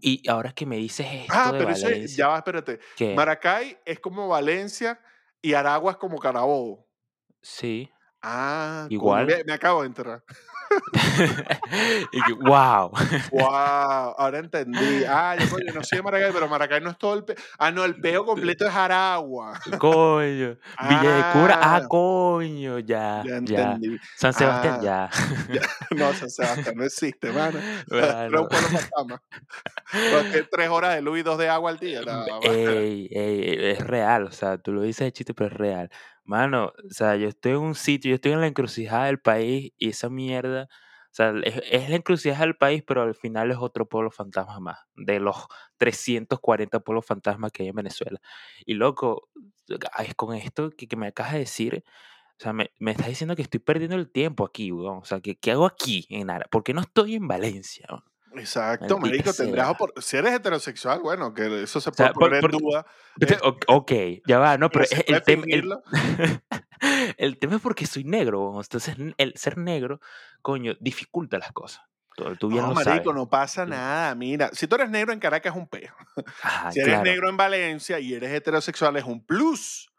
[0.00, 2.80] Y ahora que me dices esto Ah, de pero eso, es- Valencia, ya va, espérate.
[2.96, 3.14] ¿qué?
[3.14, 5.00] Maracay es como Valencia
[5.40, 6.86] y Aragua es como Carabobo.
[7.40, 7.90] Sí.
[8.20, 9.24] Ah, Igual.
[9.26, 10.22] ve, me acabo de enterar.
[12.12, 12.90] Y que, wow.
[13.32, 13.44] Wow,
[14.18, 15.04] ahora entendí.
[15.08, 17.36] Ah, yo coño, no soy de Maracay, pero Maracay no es todo el peo.
[17.58, 19.58] Ah, no, el peo completo es Aragua.
[19.78, 20.56] Coño.
[20.88, 21.58] Villa de Cura.
[21.60, 22.78] Ah, Ah, coño.
[22.78, 23.36] Ya, ya ya.
[23.72, 23.98] entendí.
[24.16, 25.10] San Sebastián, Ah, ya.
[25.54, 25.60] ya.
[25.96, 27.58] No, San Sebastián no existe, mano.
[29.90, 32.02] Porque tres horas de luz y dos de agua al día.
[32.02, 32.24] No.
[32.42, 35.90] Ey, ey, es real, o sea, tú lo dices de chiste, pero es real.
[36.24, 39.72] Mano, o sea, yo estoy en un sitio, yo estoy en la encrucijada del país
[39.76, 43.86] y esa mierda, o sea, es, la encrucijada del país, pero al final es otro
[43.86, 45.36] pueblo fantasma más, de los
[45.78, 48.20] 340 pueblos fantasmas que hay en Venezuela.
[48.66, 49.28] Y loco,
[49.98, 51.84] es con esto que, que me acabas de decir,
[52.38, 54.98] o sea, me, me estás diciendo que estoy perdiendo el tiempo aquí, weón.
[54.98, 56.46] O sea, que, ¿qué hago aquí en Ara?
[56.50, 57.86] ¿Por qué no estoy en Valencia?
[57.90, 58.02] weón?
[58.36, 62.22] Exacto, marico, tendrás opor- Si eres heterosexual, bueno, que eso se O puede sea, por-
[62.30, 62.86] poner en duda.
[63.20, 63.92] Es- o- ok,
[64.26, 65.74] ya va, no, pero el tema, el,
[67.16, 70.00] el tema es porque soy negro, entonces el ser negro,
[70.42, 71.82] coño, dificulta las cosas.
[72.16, 73.14] Tú, tú bien No, lo marico, sabes.
[73.16, 74.14] no pasa nada.
[74.14, 75.92] Mira, si tú eres negro en Caracas es un peo.
[76.42, 77.04] Ajá, Si eres claro.
[77.04, 79.90] negro en Valencia y eres heterosexual es un plus.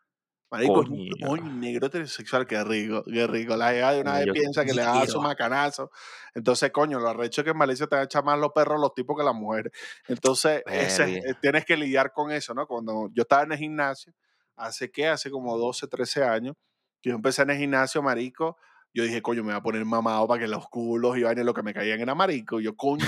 [0.52, 3.58] Marico, un negro heterosexual, qué rico, qué rico.
[3.58, 5.92] La jeva de una vez yo piensa que le da su macanazo.
[6.34, 8.80] Entonces, coño, lo arrecho es que en Valencia te van a echar más los perros
[8.80, 9.72] los tipos que las mujeres.
[10.08, 12.68] Entonces, ese eh, tienes que lidiar con eso, ¿no?
[12.68, 14.14] Cuando yo estaba en el gimnasio,
[14.56, 16.56] hace qué, hace como 12, 13 años,
[17.02, 18.58] que yo empecé en el gimnasio, marico,
[18.96, 21.54] yo dije, coño, me voy a poner mamado para que los culos y vainas lo
[21.54, 22.62] que me caían era marico.
[22.62, 23.04] Yo, coño,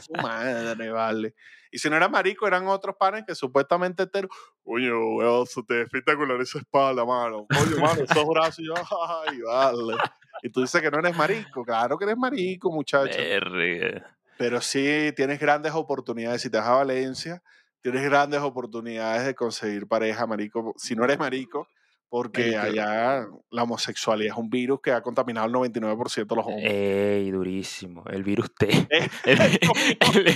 [0.00, 1.34] su madre, vale.
[1.70, 4.30] Y si no era marico, eran otros panes que supuestamente hetero.
[4.64, 7.46] Coño, weón, se te espectacular esa espalda, mano.
[7.46, 8.60] Coño, mano, esos brazos.
[8.60, 8.74] Y yo,
[9.28, 9.98] ay, vale.
[10.42, 11.62] Y tú dices que no eres marico.
[11.62, 13.18] Claro que eres marico, muchacho.
[13.18, 14.16] Verga.
[14.38, 16.40] Pero sí tienes grandes oportunidades.
[16.40, 17.42] Si te vas a Valencia,
[17.82, 20.72] tienes grandes oportunidades de conseguir pareja, marico.
[20.78, 21.68] Si no eres marico,
[22.12, 26.70] porque allá la homosexualidad es un virus que ha contaminado el 99% de los hombres.
[26.70, 28.04] Ey, durísimo.
[28.06, 28.68] El virus T.
[28.90, 30.34] Eh, El- el-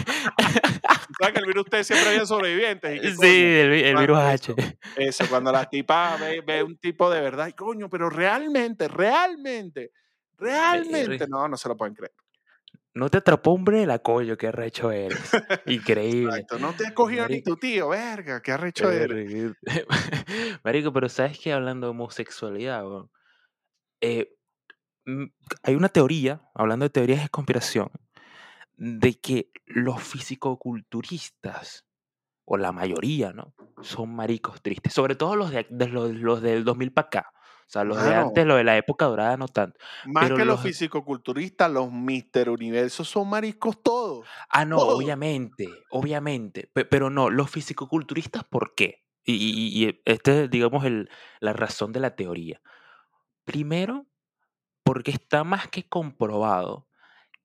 [1.18, 2.96] ¿Sabes que el virus T siempre había sobrevivientes?
[2.96, 4.54] ¿Y qué sí, el, virus H.
[4.96, 9.92] eso, cuando la tipa ve, ve un tipo de verdad, y coño, pero realmente, realmente,
[10.38, 12.14] realmente, no, no se lo pueden creer.
[12.96, 15.18] No te atrapó un la coño, qué recho eres.
[15.66, 16.30] Increíble.
[16.30, 19.52] Exacto, no te has cogido ni tu tío, verga, qué arrecho eres.
[20.64, 21.52] Marico, pero ¿sabes qué?
[21.52, 22.84] Hablando de homosexualidad,
[24.00, 24.34] eh,
[25.04, 25.26] mm,
[25.62, 27.90] hay una teoría, hablando de teorías de conspiración,
[28.78, 31.84] de que los fisicoculturistas,
[32.46, 33.54] o la mayoría, ¿no?
[33.82, 34.94] Son maricos tristes.
[34.94, 37.32] Sobre todo los, de, de los, los del 2000 para acá.
[37.68, 39.78] O sea, los de antes, los de la época dorada, no tanto.
[40.02, 44.28] Más pero que los los- fisicoculturistas, los Mister Universos son mariscos todos.
[44.48, 46.70] Ah, no, obviamente, obviamente.
[46.72, 49.04] pe- Pero no, los fisicoculturistas, ¿por qué?
[49.24, 51.10] Y, y, y este es, digamos, el,
[51.40, 52.60] la razón de la teoría.
[53.44, 54.06] Primero,
[54.84, 56.88] porque está más que comprobado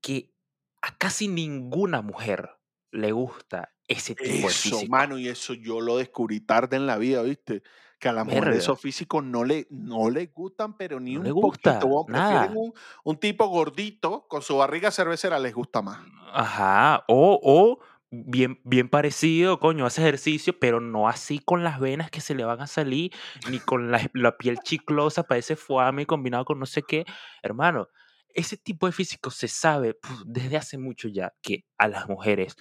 [0.01, 0.33] que
[0.81, 2.51] a casi ninguna mujer
[2.91, 4.87] le gusta ese tipo de Eso, físico.
[4.87, 7.63] mano, y eso yo lo descubrí tarde en la vida, ¿viste?
[8.01, 11.23] Que a las mujeres Verga, esos físicos no le, no les gustan, pero ni no
[11.23, 12.11] le un poquito, gusta.
[12.11, 12.73] Prefieren un,
[13.03, 15.99] un tipo gordito con su barriga cervecera, les gusta más.
[16.33, 17.79] Ajá, o, o
[18.09, 22.43] bien, bien parecido, coño, hace ejercicio, pero no así con las venas que se le
[22.43, 23.11] van a salir,
[23.51, 27.05] ni con la, la piel chiclosa, parece foame combinado con no sé qué.
[27.43, 27.87] Hermano,
[28.29, 32.55] ese tipo de físico se sabe puf, desde hace mucho ya que a las mujeres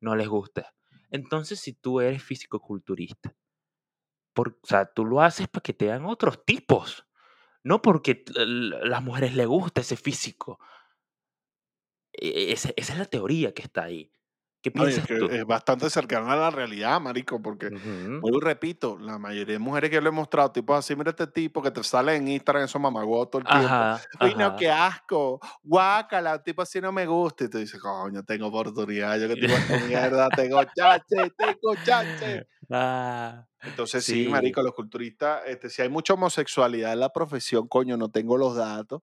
[0.00, 0.72] no les gusta.
[1.10, 3.34] Entonces, si tú eres físico-culturista,
[4.36, 7.06] por, o sea, tú lo haces para que te vean otros tipos,
[7.64, 10.60] no porque las mujeres les gusta ese físico.
[12.28, 14.10] E- Esa, esa es la teoría que está ahí.
[14.66, 18.20] ¿Qué No, y es que bastante cercana a la realidad, marico, porque, Ujú.
[18.20, 21.10] vuelvo y repito, la mayoría de mujeres que yo le he mostrado, tipos así, mira
[21.10, 23.88] este tipo que te sale en Instagram, esos mamagüeos todo el tiempo.
[23.88, 27.44] Ajá, Uy, no, qué asco, guácala, tipo así no me gusta.
[27.44, 32.42] Y tú dices, coño, tengo oportunidad, yo que tipo esta mierda, tengo chance, tengo chance.
[32.70, 34.28] Ah, Entonces sí, sí.
[34.28, 38.54] marico, los culturistas, este, si hay mucha homosexualidad en la profesión, coño, no tengo los
[38.56, 39.02] datos,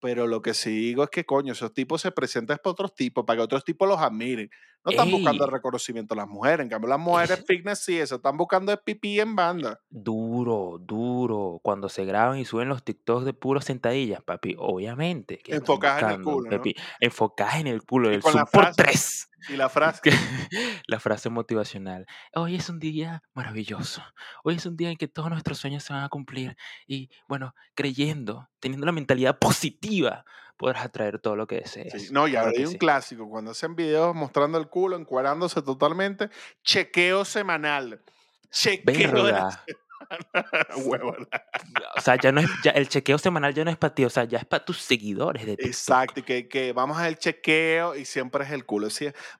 [0.00, 3.24] pero lo que sí digo es que, coño, esos tipos se presentan para otros tipos,
[3.26, 4.50] para que otros tipos los admiren.
[4.84, 7.98] No están buscando el Ey, reconocimiento las mujeres, en cambio las mujeres es fitness sí,
[7.98, 9.80] eso, están buscando el pipí en banda.
[9.90, 11.60] duro, duro.
[11.62, 16.10] Cuando se graban y suben los TikToks de puras sentadillas, papi, obviamente que Enfocadas en
[16.10, 16.56] el culo, ¿no?
[16.56, 19.30] papi, enfocadas en el culo la Zoom por frase, tres.
[19.48, 20.00] y la frase,
[20.86, 22.06] La frase motivacional.
[22.34, 24.02] Hoy es un día maravilloso.
[24.44, 26.56] Hoy es un día en que todos nuestros sueños se van a cumplir.
[26.86, 30.24] Y bueno, creyendo, teniendo la mentalidad positiva,
[30.60, 32.12] podrás atraer todo lo que Sí, desees.
[32.12, 32.78] no, y ahora hay un sí.
[32.78, 36.28] clásico, cuando hacen videos mostrando el culo, encuadrándose totalmente,
[36.62, 38.02] chequeo semanal.
[38.50, 39.32] Chequeo de
[41.96, 44.10] O sea, ya no es, ya, el chequeo semanal ya no es para ti, o
[44.10, 45.66] sea, ya es para tus seguidores de TikTok.
[45.66, 48.88] Exacto, que, que vamos al chequeo y siempre es el culo.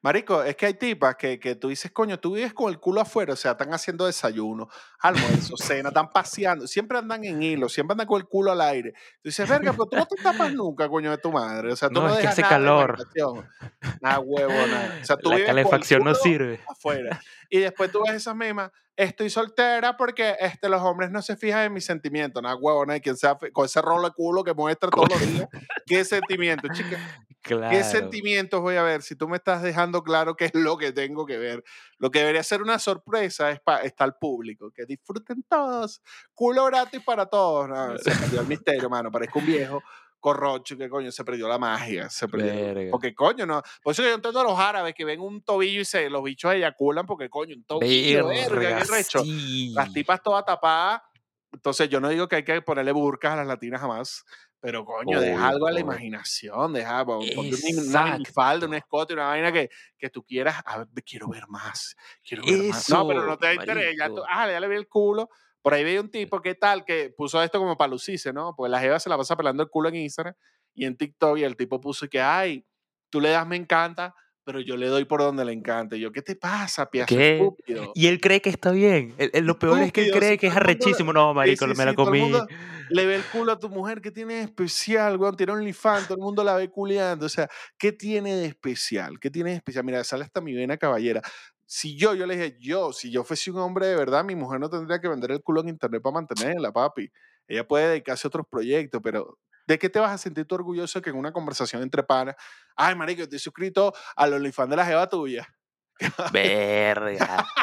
[0.03, 3.01] Marico, es que hay tipas que, que tú dices, coño, tú vives con el culo
[3.01, 4.69] afuera, o sea, están haciendo desayuno,
[5.01, 8.93] almuerzo, cena, están paseando, siempre andan en hilo, siempre andan con el culo al aire.
[9.23, 11.73] Tú dices, verga, pero tú no te tapas nunca, coño, de tu madre.
[11.73, 12.99] O sea, tú No, no, es que hace nada calor.
[14.01, 14.99] Nada, huevo, nada.
[15.01, 16.61] O sea, tú La vives con el calefacción no sirve.
[16.69, 17.21] afuera.
[17.51, 21.65] Y después tú ves esas mismas, estoy soltera porque este, los hombres no se fijan
[21.65, 22.41] en mis sentimientos.
[22.43, 23.01] Nada, huevo, nada.
[23.01, 25.49] Quien sea con ese rolo de culo que muestra todos los días.
[25.87, 26.97] ¿Qué sentimiento, chica?
[27.43, 27.85] ¿Qué Claro.
[27.85, 29.03] sentimientos voy a ver?
[29.03, 31.65] Si tú me estás dejando claro qué es lo que tengo que ver.
[31.99, 34.71] Lo que debería ser una sorpresa es para está al público.
[34.71, 36.03] Que disfruten todos.
[36.35, 37.69] Culo gratis para todos.
[37.69, 39.11] No, se perdió el misterio, mano.
[39.11, 39.83] Parezco un viejo
[40.21, 42.09] corrocho que coño se perdió la magia.
[42.11, 42.55] Se perdió.
[42.55, 42.91] Verga.
[42.91, 43.63] Porque coño, no.
[43.83, 46.23] Por eso que yo entiendo a los árabes que ven un tobillo y se los
[46.23, 49.23] bichos eyaculan porque coño, un tobillo, verga, Verga, qué recho.
[49.25, 49.73] sí.
[49.75, 51.03] Las tipas todas tapadas.
[51.53, 54.25] Entonces yo no digo que hay que ponerle burcas a las latinas jamás.
[54.61, 59.29] Pero coño, deja Obvio, algo a la imaginación, deja, ponte una minifalda, un escote, una
[59.29, 62.91] vaina que, que tú quieras, a ver, quiero ver más, quiero ver más.
[62.91, 65.31] No, pero no Eso, te da interés, ya, tú, ah, ya le vi el culo.
[65.63, 66.85] Por ahí veía un tipo, ¿qué tal?
[66.85, 68.55] Que puso esto como para lucirse, ¿no?
[68.57, 70.35] Pues la jeva se la pasa pelando el culo en Instagram
[70.75, 72.65] y en TikTok y el tipo puso que, ay,
[73.11, 75.97] tú le das me encanta, pero yo le doy por donde le encanta.
[75.97, 77.35] Y yo, ¿qué te pasa, piazo ¿Qué?
[77.37, 77.93] estúpido?
[77.95, 79.15] Y él cree que está bien.
[79.19, 81.13] El- el- lo peor es que él cree si que es arrechísimo.
[81.13, 82.47] No, marico, sí, me la sí, todo el comí.
[82.89, 85.37] le ve el culo a tu mujer, ¿qué tiene de especial, weón?
[85.37, 87.27] Tiene OnlyFans, todo el mundo la ve culeando.
[87.27, 87.49] O sea,
[87.79, 89.21] ¿qué tiene de especial?
[89.21, 89.85] ¿Qué tiene de especial?
[89.85, 91.21] Mira, sale hasta mi vena caballera.
[91.73, 94.59] Si yo, yo le dije, yo, si yo fuese un hombre de verdad, mi mujer
[94.59, 97.13] no tendría que vender el culo en internet para mantenerla, papi.
[97.47, 101.01] Ella puede dedicarse a otros proyectos, pero ¿de qué te vas a sentir tú orgulloso
[101.01, 102.35] que en una conversación entre panas,
[102.75, 105.47] ay, marico, estoy suscrito al OnlyFans de la jeva tuya?
[106.33, 107.47] Verga.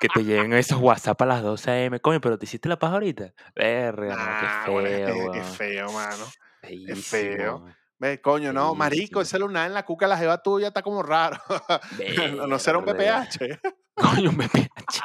[0.00, 2.00] Que te lleguen esos WhatsApp a las 12 a.m.
[2.00, 3.34] Coño, pero te hiciste la paja ahorita.
[3.54, 4.24] Verga, no,
[4.64, 6.24] qué Nah, bueno, es, feo, es- feo, mano.
[6.62, 7.58] Es feo.
[7.58, 7.74] Feísimo.
[8.02, 11.38] Ve, coño, no, marico, ese lunar en la cuca la jeva tuya está como raro.
[12.36, 12.84] no, no será un.
[12.84, 13.60] PPH.
[13.94, 15.02] Coño, un BPH.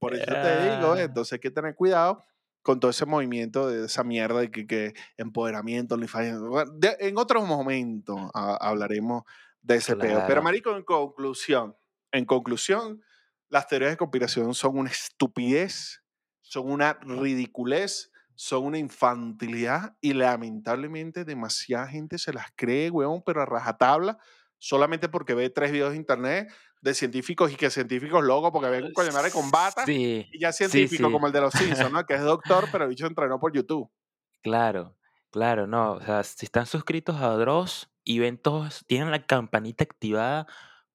[0.00, 1.02] Por eso te digo, Ah.
[1.02, 2.24] entonces hay que tener cuidado
[2.62, 8.18] con todo ese movimiento de esa mierda de que, que empoderamiento, de- en otros momentos
[8.34, 9.22] ah, hablaremos
[9.62, 10.14] de ese peo.
[10.16, 10.42] Pero, Claro.
[10.42, 11.76] marico, en conclusión,
[12.10, 13.00] en conclusión,
[13.50, 16.02] las teorías de conspiración son una estupidez,
[16.40, 18.09] son una ridiculez,
[18.40, 24.16] son una infantilidad y lamentablemente demasiada gente se las cree, weón, pero a rajatabla,
[24.56, 28.84] solamente porque ve tres videos de internet de científicos y que científicos locos porque ven
[28.84, 31.12] un coño de madre con bata Sí, y ya sí, científico sí.
[31.12, 32.06] como el de los Simpsons, ¿no?
[32.06, 33.90] Que es doctor, pero el bicho entrenó por YouTube.
[34.40, 34.96] Claro,
[35.30, 35.92] claro, no.
[35.92, 40.46] O sea, si están suscritos a Dross y ven todos, tienen la campanita activada,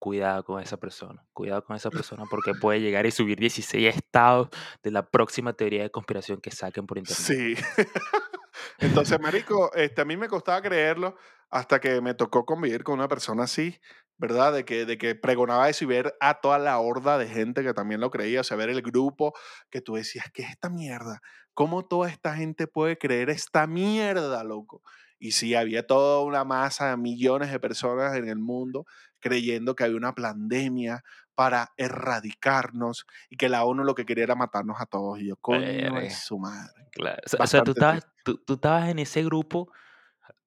[0.06, 1.26] cuidado con esa persona.
[1.34, 4.50] Cuidado con esa persona porque puede llegar y subir 16 estados
[4.84, 7.26] de la próxima teoría de conspiración que saquen por internet.
[7.26, 7.56] Sí.
[8.78, 11.18] Entonces, marico, este, a mí me costaba creerlo
[11.50, 13.82] hasta que me tocó convivir con una persona así,
[14.18, 14.54] ¿verdad?
[14.54, 17.74] De que, de que pregonaba eso y ver a toda la horda de gente que
[17.74, 19.34] también lo creía, o sea, ver el grupo
[19.72, 21.20] que tú decías, ¿qué es esta mierda?
[21.56, 24.84] ¿Cómo toda esta gente puede creer esta mierda, loco?
[25.18, 28.86] Y sí, había toda una masa, millones de personas en el mundo
[29.26, 31.04] creyendo que había una pandemia
[31.34, 35.20] para erradicarnos y que la ONU lo que quería era matarnos a todos.
[35.20, 36.88] Y yo, coño, es su madre.
[36.92, 37.20] Claro.
[37.40, 39.72] O sea, tú, estabas, tú, tú estabas en ese grupo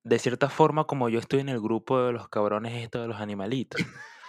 [0.05, 3.20] de cierta forma como yo estoy en el grupo de los cabrones estos de los
[3.20, 3.83] animalitos.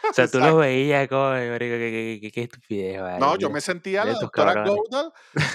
[0.10, 0.58] O sea, tú los Exacto.
[0.58, 3.20] veías como, qué, estupidez, vale.
[3.20, 4.66] No, yo me sentía la doctora.
[4.66, 5.14] Goudal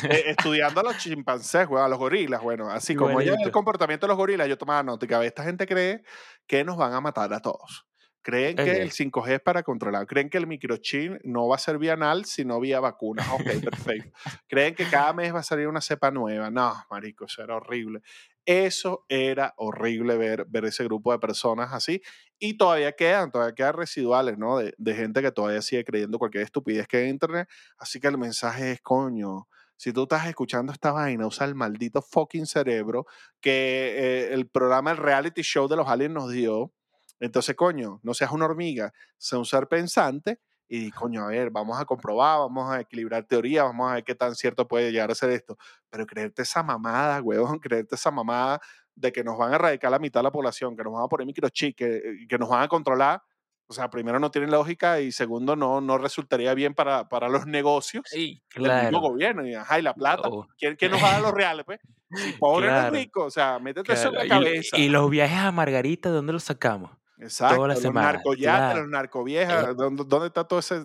[0.08, 2.40] eh, estudiando a los chimpancés, güey, a los gorilas.
[2.40, 5.04] Bueno, así como ella el comportamiento de los gorilas, yo tomaba nota.
[5.04, 6.04] y que a veces esta gente cree
[6.46, 7.84] que nos van a matar a todos.
[8.24, 8.94] Creen que el Ok.
[8.94, 10.06] 5G es para controlar.
[10.06, 13.28] Creen que el microchip no va a ser vía anal, sino vía vacunas.
[13.30, 14.10] Ok, perfecto.
[14.48, 16.50] Creen que cada mes va a salir una cepa nueva.
[16.50, 18.00] No, marico, eso era horrible.
[18.46, 22.00] Eso era horrible ver, ver ese grupo de personas así.
[22.38, 24.56] Y todavía quedan, todavía quedan residuales, ¿no?
[24.56, 27.46] De, de gente que todavía sigue creyendo cualquier estupidez que hay en internet.
[27.76, 32.00] Así que el mensaje es, coño, si tú estás escuchando esta vaina, usa el maldito
[32.00, 33.04] fucking cerebro
[33.42, 33.50] que
[33.98, 36.72] eh, el programa, el reality show de los aliens nos dio.
[37.20, 41.78] Entonces, coño, no seas una hormiga, sé un ser pensante y, coño, a ver, vamos
[41.80, 45.14] a comprobar, vamos a equilibrar teorías, vamos a ver qué tan cierto puede llegar a
[45.14, 45.56] ser esto.
[45.90, 48.60] Pero creerte esa mamada, huevón, creerte esa mamada
[48.94, 51.08] de que nos van a erradicar la mitad de la población, que nos van a
[51.08, 53.22] poner microchip, que, que nos van a controlar,
[53.66, 57.46] o sea, primero no tiene lógica y segundo no, no resultaría bien para, para los
[57.46, 59.00] negocios Sí, del mismo claro.
[59.00, 59.46] gobierno.
[59.46, 61.80] Y, ajá, y la plata, Oh, ¿quién, quién nos va a dar los reales, pues?
[62.14, 64.18] Si pobre no es claro, rico, o sea, métete eso en claro.
[64.18, 64.78] la Y, cabeza.
[64.78, 66.90] y los viajes a Margarita, ¿de dónde los sacamos?
[67.18, 68.80] Exacto, Toda la los Claro.
[68.80, 70.84] los Eh, narcoviejas, ¿dónde, dónde está todo ese?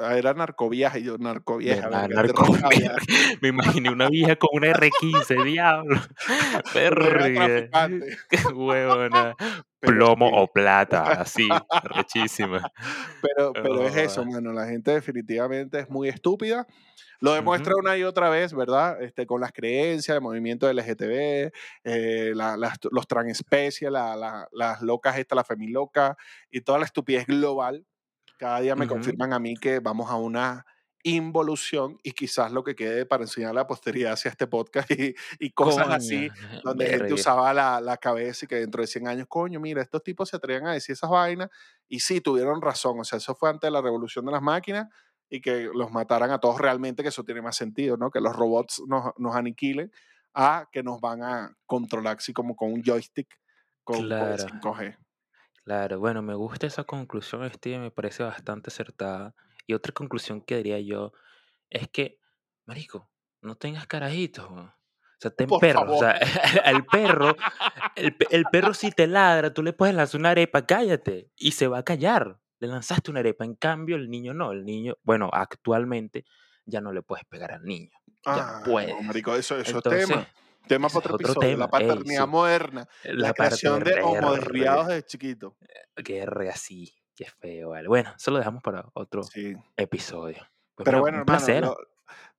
[0.00, 2.44] ah, era narcovieja y yo, narcovieja, na- verga, te narco.
[2.44, 2.94] roscaba ya.
[3.42, 6.00] Me imaginé una vieja con una R15, diablo.
[6.74, 7.68] Verga.
[8.30, 9.34] Qué huevona.
[9.80, 11.48] Plomo o plata, así,
[11.84, 12.60] rechísima.
[13.22, 14.52] Pero, pero es eso, Oh, mano.
[14.52, 16.66] La gente definitivamente es muy estúpida.
[17.20, 19.02] Lo demuestra una y otra vez, ¿verdad?
[19.02, 21.52] Este, con las creencias, el movimiento LGTB,
[21.84, 26.16] eh, la- las- los transespecies, la- la- las locas estas, la femiloca
[26.50, 27.86] y toda la estupidez global.
[28.38, 30.66] Cada día me confirman a mí que vamos a una
[31.16, 35.14] involución y quizás lo que quede para enseñar a la posteridad hacia este podcast y,
[35.38, 36.28] y cosas así,
[36.64, 40.02] donde gente usaba la, la cabeza y que dentro de 100 años, coño, mira, estos
[40.02, 41.48] tipos se atrevían a decir esas vainas
[41.88, 44.88] y sí, tuvieron razón, o sea, eso fue antes de la revolución de las máquinas
[45.28, 48.10] y que los mataran a todos realmente, que eso tiene más sentido, ¿no?
[48.10, 49.90] Que los robots nos, nos aniquilen
[50.34, 53.28] a que nos van a controlar así como con un joystick
[53.84, 54.96] con, con el Claro, 5G.
[55.64, 55.98] claro.
[56.00, 59.34] Bueno, me gusta esa conclusión, Steve, me parece bastante acertada.
[59.66, 61.12] Y otra conclusión que diría yo
[61.70, 62.20] es que,
[62.66, 63.10] marico,
[63.42, 64.48] no tengas carajitos.
[64.50, 64.72] O
[65.18, 65.84] sea, ten Por perros.
[65.88, 66.18] O sea,
[66.64, 67.36] al perro,
[67.96, 71.68] el, el perro si te ladra, tú le puedes lanzar una arepa, cállate, y se
[71.68, 72.38] va a callar.
[72.58, 73.44] Le lanzaste una arepa.
[73.44, 74.52] En cambio, el niño no.
[74.52, 76.24] El niño, bueno, actualmente
[76.64, 77.90] ya no le puedes pegar al niño.
[78.24, 78.94] Ya Ah, puedes.
[78.94, 80.28] no, marico, eso, eso es Entonces, tema.
[80.66, 81.40] Tema ese para es otro episodio.
[81.40, 81.64] La tema.
[81.64, 82.30] Ey, paternidad sí.
[82.30, 82.88] moderna.
[83.04, 85.56] La La creación de homo desviados parte desde chiquito.
[86.04, 87.86] Qué re así, qué feo, vale.
[87.88, 89.54] Bueno, eso lo dejamos para otro Sí.
[89.76, 90.38] episodio.
[90.74, 91.76] Pues Pero mira, bueno, hermano, lo-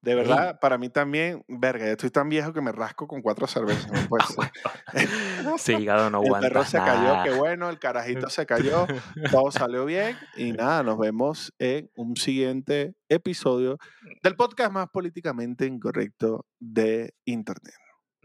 [0.02, 3.92] de verdad, para mí también, verga, estoy tan viejo que me rasco con cuatro cervezas.
[3.92, 4.52] No puede ser.
[5.56, 7.38] ese hígado no El perro se cayó, qué nada.
[7.38, 8.86] bueno, el carajito se cayó,
[9.32, 13.78] todo salió bien y nada, nos vemos en un siguiente episodio
[14.22, 17.76] del podcast más políticamente incorrecto de Internet.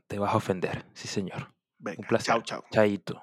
[0.07, 1.55] Te vas a ofender, sí señor.
[1.81, 2.35] Un placer.
[2.35, 2.65] chao, chao.
[2.71, 3.23] Chaito.